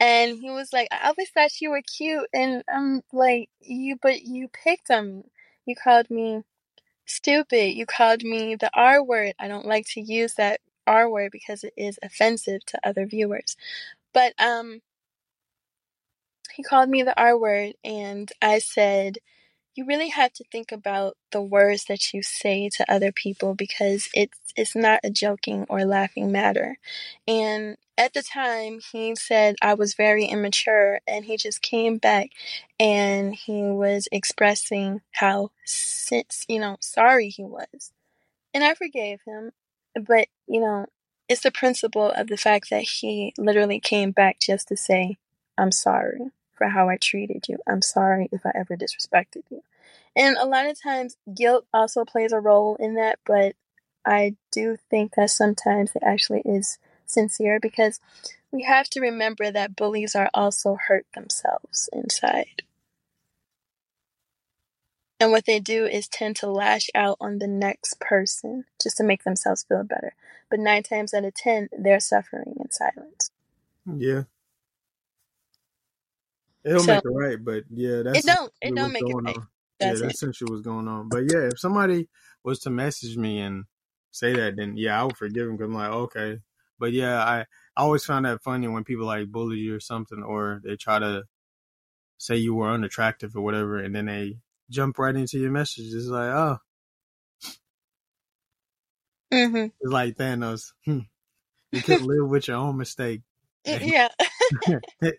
and 0.01 0.39
he 0.39 0.51
was 0.51 0.73
like, 0.73 0.89
I 0.93 1.09
always 1.09 1.31
thought 1.31 1.61
you 1.61 1.71
were 1.71 1.83
cute 1.83 2.29
and 2.33 2.63
I'm 2.73 3.03
like, 3.13 3.51
you 3.61 3.97
but 4.03 4.23
you 4.23 4.49
picked 4.49 4.91
on 4.91 5.19
me. 5.19 5.23
You 5.67 5.75
called 5.77 6.11
me 6.11 6.43
stupid. 7.07 7.75
You 7.77 7.87
called 7.87 8.23
me 8.25 8.57
the 8.57 8.71
R 8.75 9.03
word. 9.05 9.35
I 9.41 9.49
don't 9.49 9.67
like 9.67 9.87
to 9.91 10.01
use 10.01 10.35
that 10.35 10.61
R 10.87 11.11
word 11.11 11.33
because 11.33 11.65
it 11.65 11.75
is 11.77 11.99
offensive 12.03 12.65
to 12.67 12.81
other 12.89 13.07
viewers. 13.07 13.57
But 14.15 14.35
um 14.41 14.83
he 16.55 16.63
called 16.63 16.89
me 16.91 17.03
the 17.03 17.19
R 17.21 17.39
word 17.39 17.75
and 17.85 18.31
I 18.43 18.59
said 18.61 19.19
you 19.77 19.85
really 19.85 20.09
have 20.09 20.33
to 20.35 20.45
think 20.51 20.73
about 20.73 21.17
the 21.33 21.43
words 21.43 21.85
that 21.87 22.13
you 22.13 22.23
say 22.23 22.71
to 22.71 22.91
other 22.91 23.13
people 23.13 23.55
because 23.55 24.09
it's 24.15 24.39
it's 24.57 24.75
not 24.75 25.01
a 25.05 25.11
joking 25.11 25.67
or 25.69 25.85
laughing 25.85 26.33
matter. 26.33 26.79
And 27.29 27.77
at 27.99 28.15
the 28.15 28.23
time 28.23 28.81
he 28.93 29.15
said 29.17 29.57
I 29.63 29.75
was 29.75 29.95
very 29.95 30.25
immature 30.27 31.01
and 31.07 31.25
he 31.25 31.37
just 31.37 31.63
came 31.63 31.99
back 31.99 32.31
and 32.81 33.35
he 33.35 33.63
was 33.63 34.09
expressing 34.13 35.03
how 35.13 35.51
since 35.65 36.45
you 36.49 36.61
know 36.61 36.77
sorry 36.81 37.29
he 37.29 37.45
was. 37.45 37.93
And 38.55 38.65
I 38.65 38.75
forgave 38.75 39.21
him. 39.27 39.53
But, 39.95 40.29
you 40.47 40.61
know, 40.61 40.87
it's 41.29 41.43
the 41.43 41.51
principle 41.51 42.11
of 42.11 42.29
the 42.29 42.37
fact 42.37 42.71
that 42.71 42.83
he 42.83 43.35
literally 43.39 43.81
came 43.81 44.13
back 44.13 44.41
just 44.41 44.69
to 44.69 44.77
say, 44.77 45.17
I'm 45.59 45.73
sorry 45.73 46.31
for 46.57 46.69
how 46.69 46.89
I 46.89 46.97
treated 46.97 47.47
you. 47.49 47.59
I'm 47.67 47.83
sorry 47.83 48.29
if 48.33 48.45
I 48.45 48.53
ever 48.55 48.77
disrespected 48.77 49.43
you. 49.51 49.63
And 50.15 50.37
a 50.37 50.47
lot 50.47 50.67
of 50.67 50.81
times, 50.81 51.17
guilt 51.35 51.67
also 51.73 52.05
plays 52.05 52.33
a 52.33 52.41
role 52.41 52.77
in 52.77 52.95
that, 52.95 53.19
but 53.27 53.55
I 54.05 54.37
do 54.51 54.77
think 54.89 55.15
that 55.17 55.31
sometimes 55.31 55.93
it 55.95 56.03
actually 56.05 56.43
is 56.45 56.79
sincere 57.05 57.61
because 57.61 58.01
we 58.51 58.63
have 58.63 58.89
to 58.91 59.01
remember 59.01 59.51
that 59.51 59.77
bullies 59.77 60.15
are 60.15 60.31
also 60.33 60.79
hurt 60.89 61.07
themselves 61.15 61.91
inside. 61.93 62.63
And 65.19 65.33
what 65.33 65.47
they 65.47 65.61
do 65.61 65.87
is 65.87 66.09
tend 66.09 66.37
to 66.37 66.51
lash 66.51 66.89
out 66.95 67.17
on 67.21 67.39
the 67.39 67.47
next 67.47 68.01
person 68.01 68.65
just 68.83 68.99
to 68.99 69.05
make 69.05 69.25
themselves 69.25 69.65
feel 69.65 69.83
better. 69.83 70.15
But 70.51 70.61
nine 70.61 70.83
times 70.83 71.15
out 71.15 71.25
of 71.25 71.35
ten, 71.35 71.69
they're 71.77 72.01
suffering 72.01 72.55
in 72.61 72.71
silence. 72.71 73.31
Yeah. 73.87 74.25
It'll 76.67 76.83
So 76.83 76.95
make 76.95 77.05
it 77.05 77.11
right, 77.11 77.39
but 77.45 77.65
yeah, 77.71 78.03
that's 78.05 78.19
it 78.19 78.27
don't 78.27 78.53
it 78.63 78.75
don't 78.77 78.93
make 78.95 79.11
it 79.11 79.19
right, 79.27 79.37
on. 79.37 79.49
Yeah, 79.81 79.95
that's 79.99 80.03
essentially 80.03 80.51
what's 80.53 80.63
going 80.67 80.89
on. 80.89 81.11
But 81.11 81.25
yeah, 81.27 81.49
if 81.53 81.61
somebody 81.61 82.09
was 82.45 82.61
to 82.61 82.71
message 82.71 83.19
me 83.19 83.41
and 83.41 83.67
say 84.13 84.35
that, 84.35 84.57
then 84.57 84.77
yeah, 84.79 85.01
I 85.01 85.05
would 85.05 85.19
forgive 85.19 85.49
them 85.49 85.59
because 85.59 85.71
I'm 85.71 85.75
like, 85.77 85.91
okay. 85.93 86.41
But 86.79 86.93
yeah, 86.95 87.23
I, 87.25 87.41
I 87.77 87.83
always 87.83 88.05
found 88.07 88.27
that 88.27 88.43
funny 88.45 88.69
when 88.69 88.85
people 88.85 89.07
like 89.07 89.33
bully 89.33 89.59
you 89.59 89.77
or 89.77 89.81
something, 89.81 90.23
or 90.23 90.63
they 90.65 90.77
try 90.77 91.01
to 91.01 91.25
say 92.19 92.37
you 92.37 92.55
were 92.55 92.71
unattractive 92.71 93.37
or 93.37 93.43
whatever, 93.43 93.79
and 93.79 93.95
then 93.95 94.07
they 94.07 94.39
jump 94.71 94.99
right 94.99 95.17
into 95.17 95.39
your 95.39 95.53
message. 95.53 95.93
It's 95.95 96.07
like, 96.09 96.31
oh, 96.31 96.59
Mm-hmm. 99.33 99.67
it's 99.83 99.93
like 99.93 100.17
Thanos. 100.17 100.73
Hmm. 100.87 101.01
You 101.73 101.83
couldn't 101.83 102.07
live 102.07 102.29
with 102.29 102.49
your 102.49 102.59
own 102.59 102.79
mistake. 102.79 103.23
Yeah. 103.81 104.09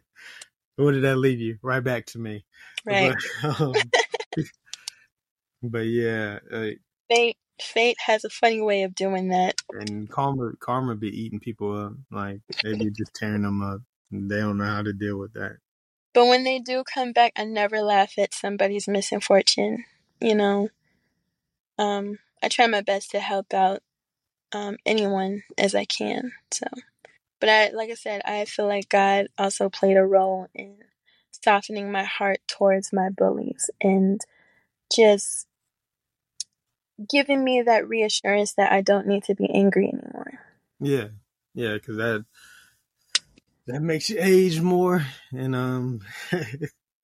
Where 0.77 0.93
did 0.93 1.03
that 1.03 1.17
leave 1.17 1.39
you? 1.39 1.57
Right 1.61 1.83
back 1.83 2.05
to 2.07 2.19
me. 2.19 2.45
right. 2.85 3.13
But, 3.41 3.61
um, 3.61 3.73
but 5.61 5.85
yeah, 5.85 6.39
uh, 6.51 6.69
Fate 7.09 7.37
fate 7.61 7.97
has 8.05 8.23
a 8.23 8.29
funny 8.29 8.61
way 8.61 8.83
of 8.83 8.95
doing 8.95 9.29
that. 9.29 9.55
and 9.73 10.09
karma, 10.09 10.51
karma 10.59 10.95
be 10.95 11.09
eating 11.09 11.39
people 11.39 11.77
up. 11.77 11.93
Like 12.11 12.41
they 12.63 12.73
be 12.73 12.91
just 12.91 13.13
tearing 13.13 13.41
them 13.41 13.61
up. 13.61 13.81
They 14.11 14.37
don't 14.37 14.57
know 14.57 14.65
how 14.65 14.83
to 14.83 14.93
deal 14.93 15.17
with 15.17 15.33
that. 15.33 15.57
But 16.13 16.27
when 16.27 16.43
they 16.43 16.59
do 16.59 16.83
come 16.83 17.11
back, 17.11 17.33
I 17.35 17.43
never 17.43 17.81
laugh 17.81 18.17
at 18.17 18.33
somebody's 18.33 18.87
misfortune. 18.87 19.85
You 20.21 20.35
know, 20.35 20.69
um, 21.77 22.19
I 22.41 22.47
try 22.49 22.67
my 22.67 22.81
best 22.81 23.11
to 23.11 23.19
help 23.19 23.53
out 23.53 23.81
um, 24.51 24.77
anyone 24.85 25.43
as 25.57 25.75
I 25.75 25.85
can. 25.85 26.31
So, 26.51 26.65
but 27.39 27.49
I, 27.49 27.69
like 27.69 27.89
I 27.89 27.95
said, 27.95 28.21
I 28.25 28.45
feel 28.45 28.67
like 28.67 28.89
God 28.89 29.27
also 29.37 29.69
played 29.69 29.97
a 29.97 30.05
role 30.05 30.47
in 30.53 30.77
softening 31.31 31.91
my 31.91 32.03
heart 32.03 32.39
towards 32.47 32.91
my 32.91 33.09
bullies 33.09 33.69
and 33.81 34.19
just 34.93 35.47
giving 37.09 37.43
me 37.43 37.61
that 37.61 37.87
reassurance 37.87 38.53
that 38.53 38.71
I 38.71 38.81
don't 38.81 39.07
need 39.07 39.23
to 39.25 39.35
be 39.35 39.49
angry 39.53 39.87
anymore. 39.87 40.39
Yeah, 40.79 41.07
yeah, 41.53 41.73
because 41.73 41.97
that 41.97 42.25
that 43.67 43.81
makes 43.81 44.09
you 44.09 44.17
age 44.19 44.61
more, 44.61 45.05
and 45.31 45.55
um, 45.55 45.99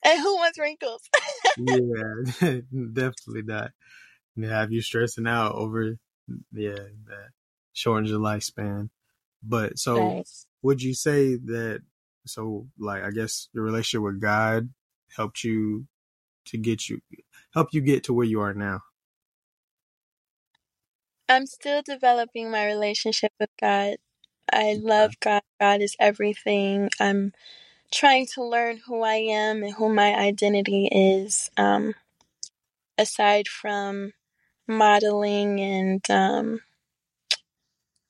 And 0.04 0.20
who 0.20 0.36
wants 0.36 0.60
wrinkles? 0.60 1.02
yeah, 1.58 2.14
definitely 2.94 3.44
not. 3.44 3.72
And 4.36 4.46
have 4.46 4.72
you 4.72 4.82
stressing 4.82 5.28
out 5.28 5.56
over, 5.56 5.96
yeah, 6.52 6.74
that 6.74 7.30
shortens 7.74 8.10
your 8.10 8.20
lifespan. 8.20 8.90
But 9.44 9.80
so 9.80 10.18
Right. 10.18 10.28
would 10.64 10.82
you 10.84 10.94
say 10.96 11.36
that 11.38 11.82
so 12.28 12.68
like 12.80 13.04
I 13.04 13.12
guess 13.12 13.50
your 13.54 13.66
relationship 13.66 14.04
with 14.04 14.22
God 14.22 14.70
helped 15.16 15.44
you 15.44 15.88
to 16.48 16.58
get 16.58 16.90
you 16.90 17.02
help 17.54 17.70
you 17.74 17.82
get 17.82 18.06
to 18.06 18.14
where 18.14 18.26
you 18.28 18.42
are 18.42 18.54
now? 18.56 18.82
I'm 21.30 21.46
still 21.48 21.82
developing 21.84 22.52
my 22.52 22.66
relationship 22.66 23.34
with 23.40 23.52
God. 23.60 23.98
I 24.54 24.80
love 24.82 25.14
God. 25.22 25.44
God 25.60 25.82
is 25.82 25.96
everything. 26.00 26.90
I'm 27.00 27.34
trying 27.94 28.28
to 28.36 28.44
learn 28.44 28.80
who 28.88 29.04
I 29.04 29.16
am 29.16 29.64
and 29.64 29.74
who 29.74 29.94
my 29.94 30.16
identity 30.16 30.88
is. 30.92 31.52
Um, 31.58 31.96
aside 32.98 33.48
from 33.50 34.14
modeling 34.68 35.60
and 35.62 36.12
um, 36.12 36.62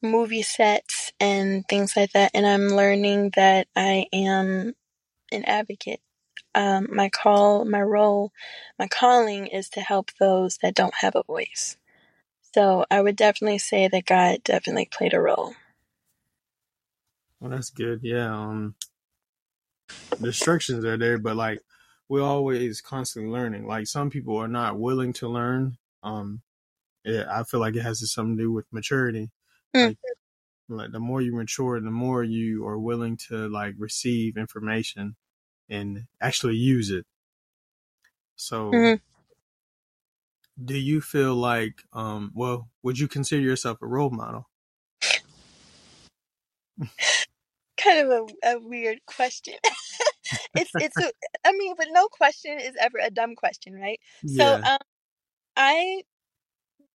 movie 0.03 0.43
sets 0.43 1.11
and 1.19 1.65
things 1.67 1.95
like 1.95 2.11
that, 2.11 2.31
and 2.33 2.45
I'm 2.45 2.67
learning 2.67 3.31
that 3.35 3.67
I 3.75 4.07
am 4.13 4.73
an 5.31 5.45
advocate. 5.45 6.01
Um, 6.55 6.87
my 6.91 7.09
call, 7.09 7.65
my 7.65 7.81
role, 7.81 8.31
my 8.77 8.87
calling 8.87 9.47
is 9.47 9.69
to 9.69 9.81
help 9.81 10.11
those 10.19 10.59
that 10.61 10.75
don't 10.75 10.93
have 10.95 11.15
a 11.15 11.23
voice. 11.23 11.77
So 12.53 12.85
I 12.91 13.01
would 13.01 13.15
definitely 13.15 13.57
say 13.57 13.87
that 13.87 14.05
God 14.05 14.43
definitely 14.43 14.87
played 14.91 15.13
a 15.13 15.19
role. 15.19 15.55
Well, 17.39 17.49
that's 17.49 17.71
good. 17.71 18.01
Yeah. 18.03 18.31
Um, 18.31 18.75
the 20.19 20.27
instructions 20.27 20.85
are 20.85 20.97
there, 20.97 21.17
but 21.17 21.35
like 21.35 21.61
we're 22.07 22.21
always 22.21 22.81
constantly 22.81 23.31
learning. 23.31 23.65
Like 23.65 23.87
some 23.87 24.09
people 24.09 24.37
are 24.37 24.47
not 24.47 24.79
willing 24.79 25.13
to 25.13 25.27
learn. 25.27 25.77
Um, 26.03 26.41
yeah, 27.03 27.25
I 27.29 27.43
feel 27.43 27.59
like 27.59 27.75
it 27.75 27.81
has 27.81 28.11
something 28.13 28.37
to 28.37 28.43
do 28.43 28.51
with 28.51 28.65
maturity. 28.71 29.31
Mm. 29.75 29.89
Like, 29.89 29.97
like 30.69 30.91
the 30.91 30.99
more 30.99 31.21
you 31.21 31.35
mature, 31.35 31.79
the 31.81 31.91
more 31.91 32.23
you 32.23 32.65
are 32.67 32.79
willing 32.79 33.17
to 33.29 33.49
like 33.49 33.75
receive 33.77 34.37
information 34.37 35.15
and 35.69 36.07
actually 36.21 36.55
use 36.57 36.91
it. 36.91 37.05
So, 38.35 38.77
Mhm. 38.77 39.01
do 40.63 40.77
you 40.77 40.99
feel 41.01 41.35
like, 41.35 41.83
um, 41.93 42.31
well, 42.35 42.69
would 42.83 42.99
you 42.99 43.07
consider 43.07 43.41
yourself 43.41 43.81
a 43.81 43.87
role 43.87 44.09
model? 44.11 44.49
Kind 47.77 48.07
of 48.07 48.29
a, 48.43 48.51
a 48.55 48.59
weird 48.59 48.99
question. 49.05 49.55
it's 50.55 50.73
it's 50.79 50.99
a, 50.99 51.11
I 51.45 51.51
mean, 51.53 51.75
but 51.77 51.87
no 51.91 52.07
question 52.07 52.59
is 52.59 52.75
ever 52.79 52.99
a 53.01 53.09
dumb 53.09 53.35
question, 53.35 53.73
right? 53.73 53.99
So 54.25 54.57
um, 54.63 54.77
I 55.57 56.03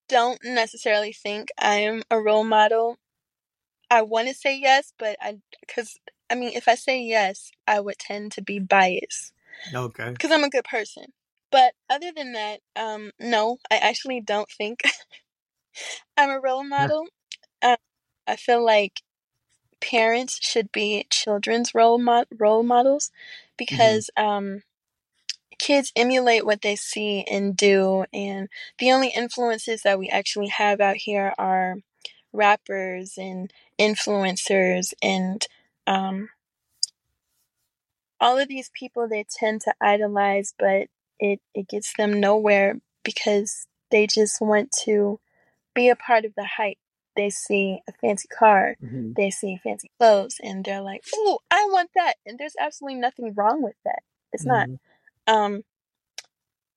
don't 0.09 0.41
necessarily 0.45 1.13
think 1.13 1.51
I 1.59 1.77
am 1.77 2.03
a 2.11 2.21
role 2.21 2.45
model. 2.45 2.99
I 3.91 4.03
want 4.03 4.29
to 4.29 4.35
say 4.35 4.59
yes, 4.59 4.93
but 4.99 5.17
I 5.21 5.39
because 5.61 5.97
I 6.31 6.35
mean, 6.35 6.53
if 6.55 6.69
I 6.69 6.75
say 6.75 7.01
yes, 7.03 7.51
I 7.67 7.81
would 7.81 7.99
tend 7.99 8.33
to 8.33 8.43
be 8.43 8.59
biased 8.59 9.33
Okay. 9.75 10.11
because 10.13 10.31
I'm 10.31 10.45
a 10.45 10.51
good 10.51 10.65
person. 10.65 11.05
But 11.51 11.73
other 11.89 12.13
than 12.15 12.33
that, 12.33 12.61
um, 12.77 13.13
no, 13.19 13.59
I 13.71 13.77
actually 13.77 14.21
don't 14.21 14.51
think 14.51 14.81
I'm 16.17 16.31
a 16.31 16.41
role 16.41 16.65
model. 16.65 17.07
Um, 17.63 17.77
I 18.27 18.37
feel 18.37 18.65
like 18.65 19.03
parents 19.81 20.39
should 20.43 20.71
be 20.73 21.07
children's 21.11 21.75
role 21.75 21.99
mo- 21.99 22.25
role 22.39 22.63
models 22.63 23.11
because 23.57 24.11
um, 24.17 24.63
kids 25.59 25.93
emulate 25.97 26.45
what 26.47 26.63
they 26.63 26.77
see 26.77 27.25
and 27.31 27.57
do, 27.57 28.05
and 28.13 28.49
the 28.79 28.93
only 28.93 29.09
influences 29.09 29.83
that 29.83 29.99
we 29.99 30.09
actually 30.09 30.49
have 30.49 30.81
out 30.81 30.97
here 30.97 31.35
are 31.39 31.77
rappers 32.33 33.15
and 33.19 33.53
influencers 33.79 34.93
and 35.03 35.47
um, 35.87 36.29
all 38.21 38.39
of 38.39 38.49
these 38.49 38.71
people 38.75 39.09
they 39.09 39.25
tend 39.29 39.61
to 39.63 39.75
idolize, 39.81 40.55
but 40.59 40.89
it, 41.19 41.41
it 41.55 41.69
gets 41.69 41.93
them 41.97 42.21
nowhere 42.21 42.81
because 43.05 43.67
they 43.91 44.07
just 44.07 44.41
want 44.41 44.73
to 44.85 45.21
be 45.75 45.89
a 45.89 45.97
part 45.97 46.25
of 46.25 46.35
the 46.37 46.45
hype. 46.57 46.79
They 47.17 47.31
see 47.31 47.81
a 47.89 47.93
fancy 47.93 48.29
car, 48.29 48.77
Mhm. 48.83 49.15
they 49.17 49.31
see 49.31 49.57
fancy 49.57 49.91
clothes, 49.99 50.37
and 50.43 50.65
they're 50.65 50.81
like, 50.81 51.05
"Oh, 51.15 51.41
I 51.51 51.67
want 51.73 51.91
that!" 51.95 52.15
And 52.25 52.39
there's 52.39 52.55
absolutely 52.59 53.01
nothing 53.01 53.35
wrong 53.35 53.63
with 53.63 53.77
that. 53.85 54.03
It's 54.33 54.47
not. 54.47 54.69
Um, 55.29 55.63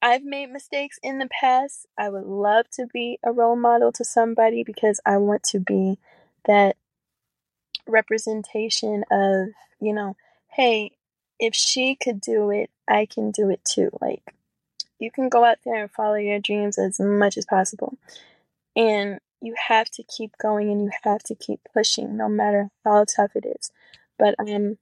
I've 0.01 0.23
made 0.23 0.51
mistakes 0.51 0.99
in 1.01 1.19
the 1.19 1.29
past. 1.29 1.87
I 1.97 2.09
would 2.09 2.25
love 2.25 2.69
to 2.71 2.87
be 2.91 3.17
a 3.23 3.31
role 3.31 3.55
model 3.55 3.91
to 3.93 4.03
somebody 4.03 4.63
because 4.63 4.99
I 5.05 5.17
want 5.17 5.43
to 5.43 5.59
be 5.59 5.97
that 6.45 6.75
representation 7.87 9.03
of, 9.11 9.49
you 9.79 9.93
know, 9.93 10.15
hey, 10.49 10.91
if 11.39 11.55
she 11.55 11.95
could 11.95 12.19
do 12.19 12.49
it, 12.51 12.69
I 12.87 13.05
can 13.05 13.31
do 13.31 13.49
it 13.49 13.63
too. 13.63 13.89
Like, 14.01 14.33
you 14.99 15.11
can 15.11 15.29
go 15.29 15.45
out 15.45 15.59
there 15.65 15.81
and 15.81 15.91
follow 15.91 16.15
your 16.15 16.39
dreams 16.39 16.77
as 16.77 16.99
much 16.99 17.37
as 17.37 17.45
possible. 17.45 17.97
And 18.75 19.19
you 19.41 19.55
have 19.67 19.89
to 19.91 20.03
keep 20.03 20.37
going 20.37 20.69
and 20.69 20.81
you 20.83 20.91
have 21.03 21.23
to 21.23 21.35
keep 21.35 21.61
pushing 21.73 22.17
no 22.17 22.29
matter 22.29 22.69
how 22.83 23.05
tough 23.05 23.35
it 23.35 23.45
is. 23.45 23.71
But 24.19 24.35
um 24.39 24.77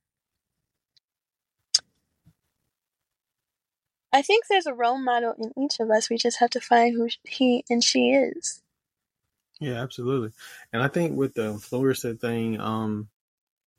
I 4.14 4.22
think 4.22 4.46
there's 4.48 4.68
a 4.68 4.74
role 4.74 5.00
model 5.00 5.34
in 5.40 5.52
each 5.64 5.80
of 5.80 5.90
us. 5.90 6.10
We 6.10 6.18
just 6.18 6.40
have 6.40 6.52
to 6.52 6.62
find 6.62 6.96
who 6.96 7.10
he 7.24 7.64
and 7.70 7.84
she 7.84 8.12
is. 8.12 8.62
Yeah, 9.60 9.82
absolutely. 9.82 10.32
And 10.72 10.82
I 10.82 10.88
think 10.88 11.18
with 11.18 11.34
the 11.34 11.54
influencer 11.54 12.20
thing, 12.20 12.60
um, 12.60 13.10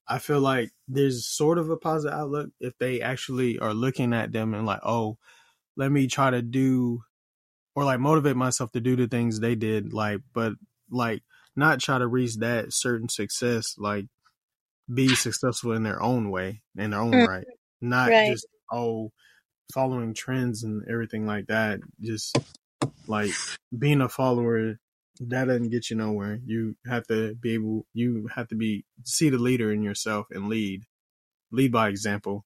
I 0.08 0.18
feel 0.18 0.40
like 0.40 0.70
there's 0.88 1.26
sort 1.26 1.58
of 1.58 1.70
a 1.70 1.76
positive 1.76 2.18
outlook 2.18 2.50
if 2.60 2.76
they 2.78 3.00
actually 3.02 3.58
are 3.60 3.74
looking 3.74 4.14
at 4.14 4.32
them 4.32 4.54
and 4.54 4.66
like, 4.66 4.80
oh, 4.84 5.18
let 5.76 5.92
me 5.92 6.08
try 6.08 6.30
to 6.30 6.42
do 6.42 7.02
or 7.76 7.84
like 7.84 8.00
motivate 8.00 8.36
myself 8.36 8.72
to 8.72 8.80
do 8.80 8.96
the 8.96 9.08
things 9.08 9.40
they 9.40 9.54
did, 9.56 9.92
like, 9.94 10.20
but 10.34 10.54
like 10.90 11.22
not 11.56 11.80
try 11.80 11.98
to 11.98 12.06
reach 12.08 12.36
that 12.38 12.72
certain 12.72 13.08
success, 13.08 13.76
like 13.78 14.06
be 14.92 15.14
successful 15.14 15.72
in 15.72 15.82
their 15.82 16.02
own 16.02 16.30
way, 16.30 16.62
in 16.76 16.90
their 16.90 17.00
own 17.00 17.20
Mm. 17.20 17.26
right. 17.26 17.46
Not 17.80 18.08
Right. 18.10 18.26
just, 18.26 18.46
oh, 18.72 19.12
following 19.72 20.14
trends 20.14 20.62
and 20.62 20.82
everything 20.88 21.26
like 21.26 21.46
that. 21.46 21.80
Just 22.00 22.38
like 23.06 23.32
being 23.76 24.00
a 24.00 24.08
follower 24.08 24.78
that 25.20 25.44
doesn't 25.46 25.70
get 25.70 25.90
you 25.90 25.96
nowhere. 25.96 26.40
You 26.44 26.76
have 26.86 27.06
to 27.08 27.34
be 27.34 27.54
able 27.54 27.86
you 27.92 28.28
have 28.34 28.48
to 28.48 28.54
be 28.54 28.84
see 29.04 29.28
the 29.28 29.38
leader 29.38 29.72
in 29.72 29.82
yourself 29.82 30.26
and 30.30 30.48
lead. 30.48 30.84
Lead 31.52 31.72
by 31.72 31.88
example. 31.88 32.44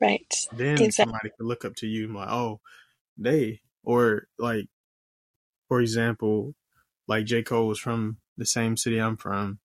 Right. 0.00 0.32
Then 0.52 0.80
Exactly. 0.80 0.92
somebody 0.92 1.30
can 1.36 1.46
look 1.46 1.64
up 1.64 1.74
to 1.76 1.86
you 1.86 2.04
and 2.04 2.14
be 2.14 2.18
like, 2.20 2.30
oh, 2.30 2.60
they 3.18 3.60
or 3.84 4.28
like 4.38 4.68
for 5.68 5.80
example, 5.80 6.54
like 7.06 7.26
J. 7.26 7.42
Cole 7.42 7.68
was 7.68 7.78
from 7.78 8.18
the 8.36 8.46
same 8.46 8.76
city 8.76 8.98
I'm 8.98 9.16
from. 9.16 9.58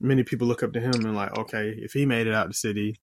Many 0.00 0.22
people 0.22 0.46
look 0.46 0.62
up 0.62 0.72
to 0.74 0.80
him 0.80 0.94
and 0.94 1.16
like, 1.16 1.36
okay, 1.38 1.70
if 1.76 1.92
he 1.92 2.04
made 2.04 2.26
it 2.26 2.34
out 2.34 2.48
the 2.48 2.54
city, 2.54 3.00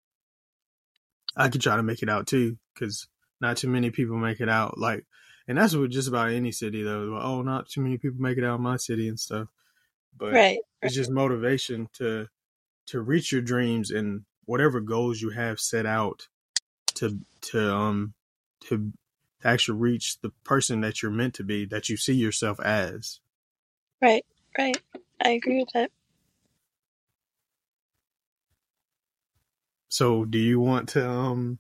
I 1.35 1.49
could 1.49 1.61
try 1.61 1.75
to 1.75 1.83
make 1.83 2.01
it 2.03 2.09
out 2.09 2.27
too, 2.27 2.57
because 2.73 3.07
not 3.41 3.57
too 3.57 3.67
many 3.69 3.89
people 3.91 4.17
make 4.17 4.39
it 4.41 4.49
out. 4.49 4.77
Like, 4.77 5.05
and 5.47 5.57
that's 5.57 5.75
with 5.75 5.91
just 5.91 6.07
about 6.07 6.31
any 6.31 6.51
city 6.51 6.83
though. 6.83 7.01
Like, 7.03 7.23
oh, 7.23 7.41
not 7.41 7.69
too 7.69 7.81
many 7.81 7.97
people 7.97 8.21
make 8.21 8.37
it 8.37 8.43
out 8.43 8.55
of 8.55 8.61
my 8.61 8.77
city 8.77 9.07
and 9.07 9.19
stuff. 9.19 9.47
But 10.17 10.33
Right. 10.33 10.59
it's 10.81 10.95
just 10.95 11.11
motivation 11.11 11.89
to 11.93 12.27
to 12.87 13.01
reach 13.01 13.31
your 13.31 13.41
dreams 13.41 13.91
and 13.91 14.25
whatever 14.45 14.79
goals 14.79 15.21
you 15.21 15.31
have 15.31 15.59
set 15.59 15.85
out 15.85 16.27
to 16.95 17.19
to 17.41 17.73
um 17.73 18.13
to 18.69 18.91
actually 19.43 19.77
reach 19.79 20.19
the 20.21 20.31
person 20.43 20.81
that 20.81 21.01
you're 21.01 21.11
meant 21.11 21.35
to 21.35 21.43
be, 21.43 21.65
that 21.65 21.89
you 21.89 21.97
see 21.97 22.13
yourself 22.15 22.59
as. 22.61 23.19
Right. 24.01 24.25
Right. 24.57 24.81
I 25.23 25.29
agree 25.31 25.59
with 25.59 25.69
that. 25.73 25.91
So, 29.89 30.25
do 30.25 30.37
you 30.37 30.59
want 30.59 30.89
to 30.89 31.09
um 31.09 31.57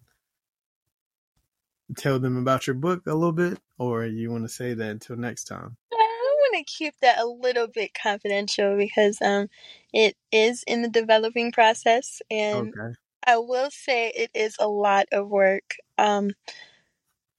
tell 1.97 2.19
them 2.19 2.37
about 2.37 2.67
your 2.67 2.73
book 2.75 3.05
a 3.07 3.13
little 3.13 3.31
bit, 3.33 3.59
or 3.77 4.05
you 4.05 4.31
want 4.31 4.43
to 4.45 4.49
say 4.49 4.73
that 4.73 4.89
until 4.91 5.17
next 5.17 5.45
time? 5.45 5.77
I 5.91 6.35
want 6.39 6.67
to 6.67 6.73
keep 6.73 6.95
that 7.01 7.19
a 7.19 7.25
little 7.25 7.67
bit 7.67 7.93
confidential 7.93 8.77
because 8.77 9.21
um 9.21 9.47
it 9.93 10.15
is 10.31 10.63
in 10.67 10.81
the 10.81 10.89
developing 10.89 11.51
process 11.51 12.21
and 12.29 12.73
Okay. 12.73 12.95
I 13.25 13.37
will 13.37 13.71
say 13.71 14.09
it 14.15 14.31
is 14.33 14.55
a 14.59 14.67
lot 14.67 15.07
of 15.11 15.29
work. 15.29 15.75
Um 15.97 16.31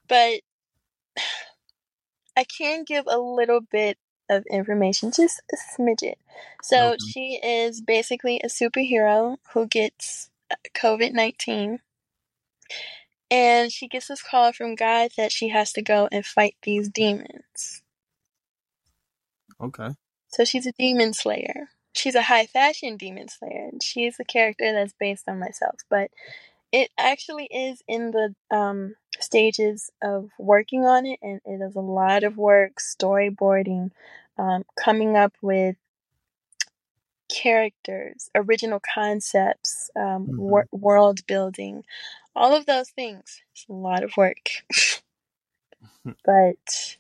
but 0.09 0.41
I 2.37 2.45
can 2.45 2.85
give 2.85 3.05
a 3.09 3.19
little 3.19 3.61
bit 3.61 3.99
of 4.29 4.45
information, 4.51 5.13
just 5.13 5.41
a 5.53 5.57
smidget. 5.57 6.17
So 6.63 6.97
Okay. 6.97 7.15
she 7.15 7.41
is 7.43 7.81
basically 7.81 8.41
a 8.43 8.49
superhero 8.49 9.37
who 9.53 9.67
gets 9.67 10.31
COVID 10.75 11.13
19. 11.13 11.81
And 13.31 13.73
she 13.73 13.89
gets 13.89 14.09
this 14.09 14.23
call 14.23 14.53
from 14.53 14.77
God 14.77 15.11
that 15.17 15.33
she 15.33 15.49
has 15.49 15.73
to 15.73 15.83
go 15.83 16.09
and 16.13 16.25
fight 16.25 16.57
these 16.63 16.89
demons. 16.89 17.83
Okay. 19.61 19.91
So 20.29 20.45
she's 20.45 20.67
a 20.67 20.73
demon 20.73 21.13
slayer. 21.13 21.71
she's 21.93 22.15
a 22.15 22.23
high 22.23 22.47
fashion 22.47 22.97
demon 22.97 23.29
slayer. 23.29 23.69
And 23.73 23.83
she's 23.83 24.21
a 24.21 24.25
character 24.25 24.73
that's 24.73 24.95
based 24.99 25.29
on 25.29 25.41
myself, 25.41 25.77
but 25.91 26.11
it 26.73 26.91
actually 26.99 27.47
is 27.47 27.83
in 27.89 28.11
the 28.11 28.35
um, 28.55 28.95
stages 29.19 29.91
of 30.03 30.31
working 30.39 30.85
on 30.85 31.07
it, 31.07 31.19
and 31.23 31.41
it 31.45 31.65
is 31.65 31.77
a 31.77 31.81
lot 31.81 32.25
of 32.25 32.37
work 32.37 32.79
storyboarding, 32.81 33.93
um, 34.39 34.65
coming 34.79 35.17
up 35.17 35.33
with 35.41 35.77
characters, 37.43 38.31
original 38.35 38.81
concepts, 38.81 39.91
um, 39.97 40.27
Mhm. 40.27 40.39
wor- 40.39 40.69
world 40.73 41.27
building, 41.27 41.85
all 42.35 42.55
of 42.55 42.67
those 42.67 42.91
things. 42.91 43.43
It's 43.53 43.67
a 43.69 43.73
lot 43.73 44.03
of 44.03 44.17
work, 44.17 44.51
but 46.25 46.97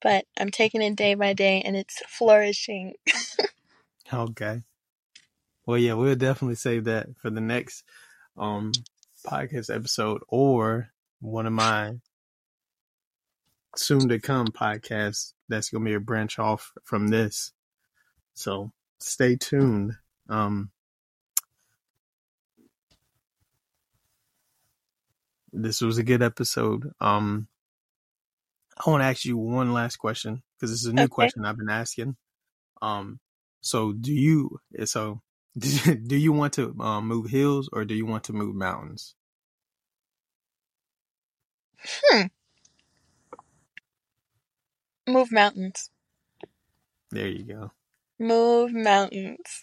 but 0.00 0.26
I'm 0.38 0.50
taking 0.50 0.82
it 0.82 0.96
day 0.96 1.14
by 1.14 1.32
day, 1.32 1.60
and 1.62 1.76
it's 1.76 2.02
flourishing. 2.06 2.94
Okay. 4.10 4.62
Well, 5.66 5.76
yeah, 5.76 5.92
we'll 5.92 6.14
definitely 6.16 6.54
save 6.54 6.84
that 6.84 7.08
for 7.18 7.28
the 7.28 7.42
next 7.42 7.84
um 8.38 8.72
podcast 9.26 9.74
episode 9.74 10.22
or 10.28 10.88
one 11.20 11.44
of 11.46 11.52
my 11.52 11.96
soon 13.76 14.08
to 14.08 14.18
come 14.18 14.46
podcasts 14.46 15.34
that's 15.48 15.68
gonna 15.68 15.84
be 15.84 15.92
a 15.94 16.00
branch 16.00 16.38
off 16.38 16.72
from 16.84 17.08
this. 17.08 17.52
So 18.32 18.72
stay 19.00 19.36
tuned. 19.36 19.94
Um 20.28 20.70
this 25.52 25.80
was 25.80 25.98
a 25.98 26.02
good 26.02 26.22
episode. 26.22 26.90
Um 27.00 27.48
I 28.84 28.90
want 28.90 29.02
to 29.02 29.06
ask 29.06 29.24
you 29.24 29.36
one 29.36 29.72
last 29.72 29.96
question 29.96 30.42
because 30.56 30.70
this 30.70 30.80
is 30.80 30.86
a 30.86 30.92
new 30.94 31.08
Okay. 31.08 31.08
question 31.08 31.44
I've 31.44 31.58
been 31.58 31.70
asking. 31.70 32.16
Um 32.82 33.20
so 33.60 33.92
do 33.92 34.12
you 34.12 34.60
so 34.84 35.22
do 35.58 36.16
you 36.16 36.32
want 36.32 36.54
to 36.54 36.74
um, 36.80 37.08
move 37.08 37.30
hills 37.30 37.68
or 37.72 37.84
do 37.84 37.94
you 37.94 38.06
want 38.06 38.24
to 38.24 38.32
move 38.32 38.54
mountains? 38.54 39.14
Hmm. 41.84 42.26
Move 45.08 45.32
mountains. 45.32 45.90
There 47.10 47.28
you 47.28 47.44
go. 47.44 47.72
Move 48.20 48.72
mountains. 48.72 49.62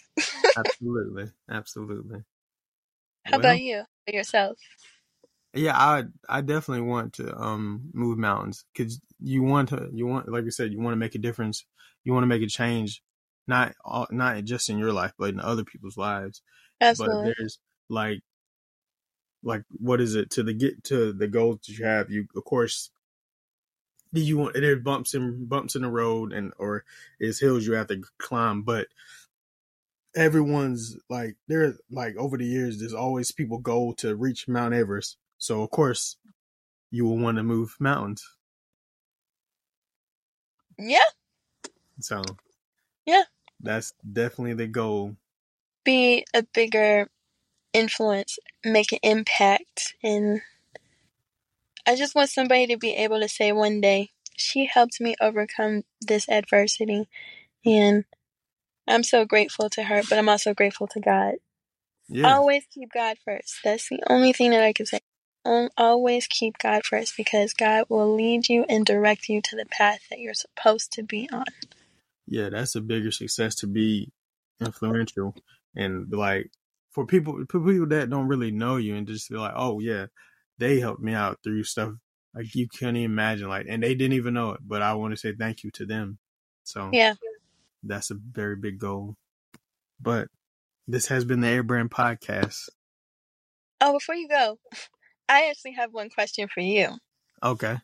Absolutely. 0.58 1.32
Absolutely. 1.50 2.26
How 3.26 3.38
Well, 3.38 3.38
about 3.38 3.62
you? 3.62 3.84
Yourself? 4.08 4.58
Yeah, 5.54 5.78
I 5.78 6.04
I 6.28 6.41
definitely 6.41 6.86
want 6.88 7.13
to 7.13 7.34
um 7.38 7.89
move 7.94 8.18
mountains 8.18 8.65
because 8.74 9.00
you 9.20 9.41
want 9.44 9.70
to 9.70 9.89
you 9.94 10.06
want 10.06 10.28
like 10.28 10.44
I 10.46 10.50
said 10.50 10.72
you 10.74 10.82
want 10.82 10.94
to 10.94 10.98
make 10.98 11.15
a 11.15 11.20
difference 11.20 11.65
you 12.04 12.12
want 12.13 12.24
to 12.24 12.28
make 12.28 12.41
a 12.41 12.48
change 12.48 13.02
not 13.48 13.74
all, 13.86 14.08
not 14.12 14.44
just 14.44 14.70
in 14.70 14.78
your 14.78 14.91
life 14.91 15.13
but 15.18 15.30
in 15.30 15.39
other 15.39 15.63
people's 15.63 15.96
lives 15.98 16.41
Absolutely. 16.82 17.32
but 17.32 17.36
there's 17.38 17.60
like 17.89 18.22
like 19.44 19.63
what 19.70 20.02
is 20.02 20.15
it 20.15 20.30
to 20.32 20.44
the 20.44 20.54
get 20.54 20.84
to 20.84 21.13
the 21.13 21.28
goals 21.28 21.60
that 21.68 21.78
you 21.78 21.86
have 21.86 22.10
you 22.10 22.26
of 22.36 22.44
course 22.46 22.91
you 24.13 24.38
want 24.38 24.54
there's 24.54 24.82
bumps 24.84 25.13
and 25.13 25.50
bumps 25.50 25.76
in 25.76 25.82
the 25.84 25.89
road 25.89 26.34
and 26.34 26.54
or 26.58 26.86
is 27.20 27.39
hills 27.39 27.65
you 27.65 27.74
have 27.74 27.88
to 27.88 28.02
climb 28.18 28.62
but 28.63 28.88
everyone's 30.15 30.98
like 31.10 31.36
there 31.48 31.76
like 31.91 32.15
over 32.18 32.38
the 32.38 32.46
years 32.46 32.80
there's 32.80 32.94
always 32.94 33.32
people 33.32 33.58
go 33.60 33.94
to 33.94 34.15
reach 34.15 34.48
Mount 34.48 34.74
Everest 34.74 35.18
so 35.38 35.62
of 35.63 35.72
course 35.72 36.18
you 36.91 37.06
will 37.06 37.18
want 37.18 37.38
to 37.38 37.44
move 37.44 37.76
mountains 37.80 38.26
Yeah. 40.78 41.00
so 42.00 42.38
Yeah. 43.06 43.24
that's 43.62 43.94
definitely 44.13 44.54
the 44.54 44.68
goal 44.68 45.15
Be 45.86 46.26
a 46.34 46.44
bigger 46.54 47.10
influence, 47.74 48.39
make 48.63 48.91
an 48.94 49.00
impact, 49.04 49.96
and 50.04 50.41
I 51.88 51.95
just 51.95 52.15
want 52.15 52.30
somebody 52.30 52.67
to 52.67 52.78
be 52.78 52.91
able 52.95 53.19
to 53.21 53.30
say 53.30 53.52
one 53.52 53.82
day, 53.82 54.12
she 54.38 54.65
helped 54.65 55.02
me 55.02 55.15
overcome 55.21 55.84
this 56.02 56.30
adversity, 56.30 57.08
and 57.65 58.06
I'm 58.88 59.04
so 59.04 59.26
grateful 59.26 59.69
to 59.71 59.84
her, 59.84 60.02
but 60.10 60.17
I'm 60.19 60.30
also 60.30 60.54
grateful 60.54 60.88
to 60.88 61.00
God. 61.00 61.36
yeah 62.10 62.32
Always 62.32 62.65
keep 62.74 62.91
God 62.93 63.17
first. 63.26 63.60
That's 63.63 63.89
the 63.89 64.02
only 64.10 64.34
thing 64.34 64.52
that 64.52 64.63
I 64.63 64.74
can 64.74 64.86
say. 64.86 65.00
Always 65.78 66.28
keep 66.28 66.58
God 66.60 66.86
first 66.86 67.15
because 67.17 67.54
God 67.54 67.86
will 67.89 68.15
lead 68.15 68.50
you 68.50 68.65
and 68.69 68.86
direct 68.86 69.30
you 69.30 69.41
to 69.43 69.56
the 69.56 69.65
path 69.65 70.02
that 70.10 70.19
you're 70.19 70.34
supposed 70.34 70.91
to 70.93 71.04
be 71.04 71.30
on. 71.34 71.45
yeah 72.28 72.50
that's 72.50 72.76
a 72.76 72.82
bigger 72.82 73.12
success 73.12 73.56
to 73.56 73.67
be 73.67 74.12
influential 74.62 75.36
and 75.76 76.12
like 76.12 76.50
for 76.91 77.06
people 77.06 77.43
for 77.50 77.60
people 77.60 77.88
that 77.88 78.10
don't 78.10 78.28
really 78.28 78.52
know 78.52 78.78
you 78.78 78.95
and 78.95 79.08
just 79.08 79.30
be 79.30 79.38
like 79.38 79.54
oh 79.56 79.80
yeah 79.80 80.06
they 80.58 80.80
helped 80.80 81.02
me 81.02 81.13
out 81.13 81.39
through 81.44 81.63
stuff 81.63 81.94
like 82.34 82.54
you 82.56 82.68
can't 82.68 82.98
even 82.98 83.12
imagine 83.12 83.48
like 83.50 83.65
and 83.70 83.84
they 83.84 83.96
didn't 83.96 84.13
even 84.13 84.34
know 84.34 84.52
it 84.52 84.60
but 84.65 84.82
i 84.82 84.94
want 84.94 85.12
to 85.13 85.18
say 85.18 85.34
thank 85.34 85.63
you 85.63 85.72
to 85.72 85.86
them 85.86 86.18
so 86.63 86.89
Yeah. 86.94 87.13
that's 87.84 88.12
a 88.12 88.15
very 88.15 88.56
big 88.56 88.80
goal 88.80 89.15
but 90.00 90.28
this 90.88 91.08
has 91.08 91.26
been 91.26 91.41
the 91.41 91.48
airbrand 91.48 91.89
podcast 91.89 92.70
Oh, 93.82 93.94
before 93.94 94.15
you 94.15 94.28
go, 94.30 94.58
I 95.30 95.50
actually 95.50 95.74
have 95.74 95.94
one 95.94 96.10
question 96.10 96.48
for 96.48 96.62
you. 96.62 96.98
okay 97.44 97.78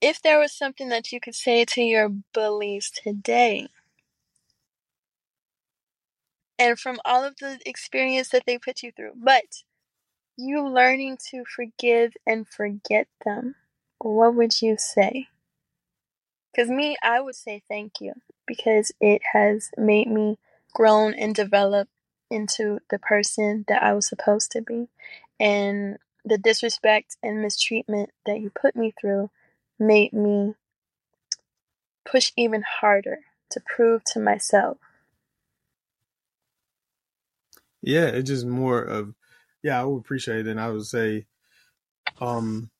If 0.00 0.22
there 0.22 0.38
was 0.38 0.52
something 0.56 0.88
that 0.90 1.10
you 1.12 1.20
could 1.20 1.34
say 1.34 1.64
to 1.64 1.82
your 1.82 2.08
bullies 2.32 2.90
today, 2.90 3.68
and 6.58 6.78
from 6.78 7.00
all 7.04 7.24
of 7.24 7.36
the 7.40 7.58
experience 7.66 8.28
that 8.30 8.44
they 8.46 8.58
put 8.58 8.82
you 8.82 8.92
through, 8.92 9.12
but 9.16 9.64
you 10.38 10.66
learning 10.68 11.18
to 11.30 11.44
forgive 11.44 12.14
and 12.26 12.48
forget 12.48 13.08
them, 13.24 13.56
what 13.98 14.36
would 14.36 14.62
you 14.62 14.76
say? 14.78 15.28
Because 16.52 16.70
me, 16.70 16.96
I 17.02 17.20
would 17.20 17.34
say 17.34 17.62
thank 17.68 18.00
you 18.00 18.14
because 18.46 18.92
it 19.00 19.22
has 19.32 19.70
made 19.76 20.08
me 20.08 20.38
grown 20.74 21.14
and 21.14 21.34
develop 21.34 21.88
into 22.30 22.78
the 22.90 22.98
person 22.98 23.64
that 23.68 23.82
I 23.82 23.92
was 23.94 24.08
supposed 24.08 24.52
to 24.52 24.62
be. 24.62 24.88
And 25.40 25.98
the 26.24 26.38
disrespect 26.38 27.16
and 27.22 27.42
mistreatment 27.42 28.10
that 28.26 28.40
you 28.40 28.50
put 28.50 28.76
me 28.76 28.94
through 29.00 29.30
made 29.78 30.12
me 30.12 30.54
push 32.04 32.32
even 32.36 32.62
harder 32.80 33.20
to 33.50 33.60
prove 33.60 34.04
to 34.04 34.20
myself. 34.20 34.78
yeah 37.82 38.06
it's 38.06 38.28
just 38.28 38.46
more 38.46 38.80
of 38.82 39.14
yeah 39.62 39.80
i 39.80 39.84
would 39.84 39.98
appreciate 39.98 40.46
it. 40.46 40.50
And 40.50 40.60
i 40.60 40.70
would 40.70 40.86
say 40.86 41.26
um 42.20 42.70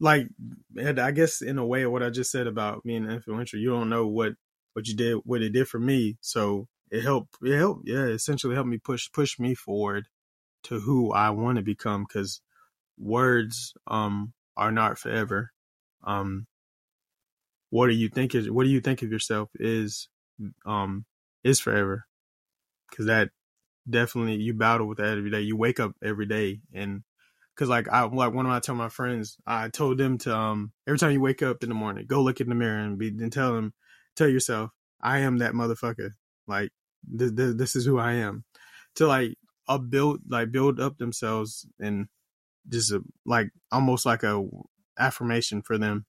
like 0.00 0.28
and 0.76 0.98
i 0.98 1.10
guess 1.10 1.42
in 1.42 1.58
a 1.58 1.66
way 1.66 1.86
what 1.86 2.02
i 2.02 2.10
just 2.10 2.30
said 2.30 2.46
about 2.46 2.84
being 2.84 3.10
influential 3.10 3.58
you 3.58 3.70
don't 3.70 3.90
know 3.90 4.06
what 4.06 4.34
what 4.74 4.86
you 4.86 4.94
did 4.94 5.16
what 5.24 5.42
it 5.42 5.50
did 5.50 5.66
for 5.68 5.80
me. 5.80 6.16
So 6.20 6.68
it 6.90 7.02
helped 7.02 7.34
it 7.42 7.56
helped 7.56 7.82
yeah 7.84 8.04
essentially 8.04 8.54
helped 8.54 8.70
me 8.70 8.78
push 8.78 9.10
push 9.12 9.38
me 9.38 9.54
forward 9.54 10.06
to 10.64 10.80
who 10.80 11.12
i 11.12 11.30
want 11.30 11.56
to 11.56 11.62
become 11.62 12.04
because 12.06 12.40
words 12.98 13.74
um 13.88 14.32
are 14.56 14.72
not 14.72 14.98
forever. 14.98 15.50
Um 16.04 16.46
what 17.70 17.88
do 17.88 17.94
you 17.94 18.08
think 18.08 18.34
is 18.34 18.50
what 18.50 18.64
do 18.64 18.70
you 18.70 18.80
think 18.80 19.02
of 19.02 19.10
yourself 19.10 19.50
is 19.56 20.08
um 20.64 21.04
is 21.44 21.60
forever 21.60 22.06
because 22.88 23.06
that 23.06 23.30
definitely 23.88 24.36
you 24.36 24.54
battle 24.54 24.86
with 24.86 24.98
that 24.98 25.18
every 25.18 25.30
day. 25.30 25.40
You 25.40 25.56
wake 25.56 25.80
up 25.80 25.92
every 26.02 26.26
day 26.26 26.60
and 26.72 27.02
because 27.54 27.68
like 27.68 27.88
i 27.88 28.02
like 28.02 28.32
one 28.32 28.46
of 28.46 28.50
my 28.50 28.60
tell 28.60 28.76
my 28.76 28.88
friends 28.88 29.36
i 29.44 29.68
told 29.68 29.98
them 29.98 30.16
to 30.16 30.32
um 30.32 30.70
every 30.86 30.96
time 30.96 31.10
you 31.10 31.20
wake 31.20 31.42
up 31.42 31.64
in 31.64 31.68
the 31.68 31.74
morning 31.74 32.06
go 32.06 32.22
look 32.22 32.40
in 32.40 32.48
the 32.48 32.54
mirror 32.54 32.78
and 32.78 32.98
be 32.98 33.08
and 33.08 33.32
tell 33.32 33.52
them 33.52 33.74
tell 34.14 34.28
yourself 34.28 34.70
i 35.00 35.18
am 35.18 35.38
that 35.38 35.54
motherfucker. 35.54 36.10
Like 36.46 36.70
this, 37.06 37.32
this, 37.32 37.54
this 37.54 37.76
is 37.76 37.84
who 37.84 37.98
i 37.98 38.14
am. 38.14 38.44
To 38.96 39.06
like 39.06 39.36
up 39.68 39.90
build 39.90 40.20
like 40.28 40.50
build 40.50 40.80
up 40.80 40.98
themselves 40.98 41.66
and 41.78 42.08
just 42.68 42.92
a, 42.92 43.02
like 43.26 43.50
almost 43.70 44.06
like 44.06 44.22
a 44.22 44.46
affirmation 44.98 45.62
for 45.62 45.78
them. 45.78 46.06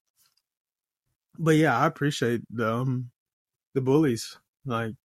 But 1.38 1.56
yeah 1.56 1.78
i 1.78 1.86
appreciate 1.86 2.42
the 2.50 2.74
um 2.74 3.12
the 3.74 3.82
bullies 3.82 4.38
like 4.66 4.96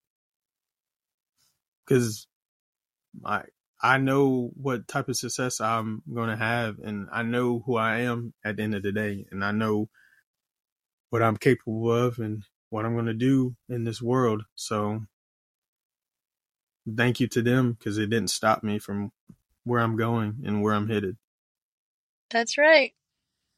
because 1.85 2.27
I 3.23 3.43
I 3.81 3.97
know 3.97 4.51
what 4.55 4.87
type 4.87 5.09
of 5.09 5.17
success 5.17 5.61
I'm 5.61 6.01
going 6.11 6.29
to 6.29 6.35
have, 6.35 6.79
and 6.79 7.07
I 7.11 7.23
know 7.23 7.61
who 7.65 7.75
I 7.75 7.99
am 7.99 8.33
at 8.43 8.57
the 8.57 8.63
end 8.63 8.75
of 8.75 8.83
the 8.83 8.91
day, 8.91 9.25
and 9.31 9.43
I 9.43 9.51
know 9.51 9.89
what 11.09 11.21
I'm 11.21 11.37
capable 11.37 11.91
of 11.91 12.19
and 12.19 12.43
what 12.69 12.85
I'm 12.85 12.93
going 12.93 13.05
to 13.05 13.13
do 13.13 13.55
in 13.69 13.83
this 13.83 14.01
world. 14.01 14.43
So, 14.55 15.01
thank 16.97 17.19
you 17.19 17.27
to 17.29 17.41
them 17.41 17.73
because 17.73 17.97
it 17.97 18.09
didn't 18.09 18.29
stop 18.29 18.63
me 18.63 18.79
from 18.79 19.11
where 19.63 19.81
I'm 19.81 19.97
going 19.97 20.41
and 20.45 20.61
where 20.61 20.73
I'm 20.73 20.89
headed. 20.89 21.17
That's 22.29 22.57
right. 22.57 22.93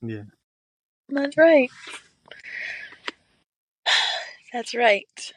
Yeah. 0.01 0.23
That's 1.09 1.37
right. 1.37 1.69
That's 4.53 4.75
right. 4.75 5.33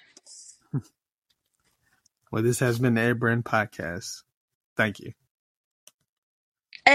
Well, 2.31 2.43
this 2.43 2.61
has 2.61 2.79
been 2.79 2.95
the 2.95 3.01
Air 3.01 3.14
Brand 3.14 3.45
Podcast. 3.45 4.23
Thank 4.77 5.01
you. 5.01 5.12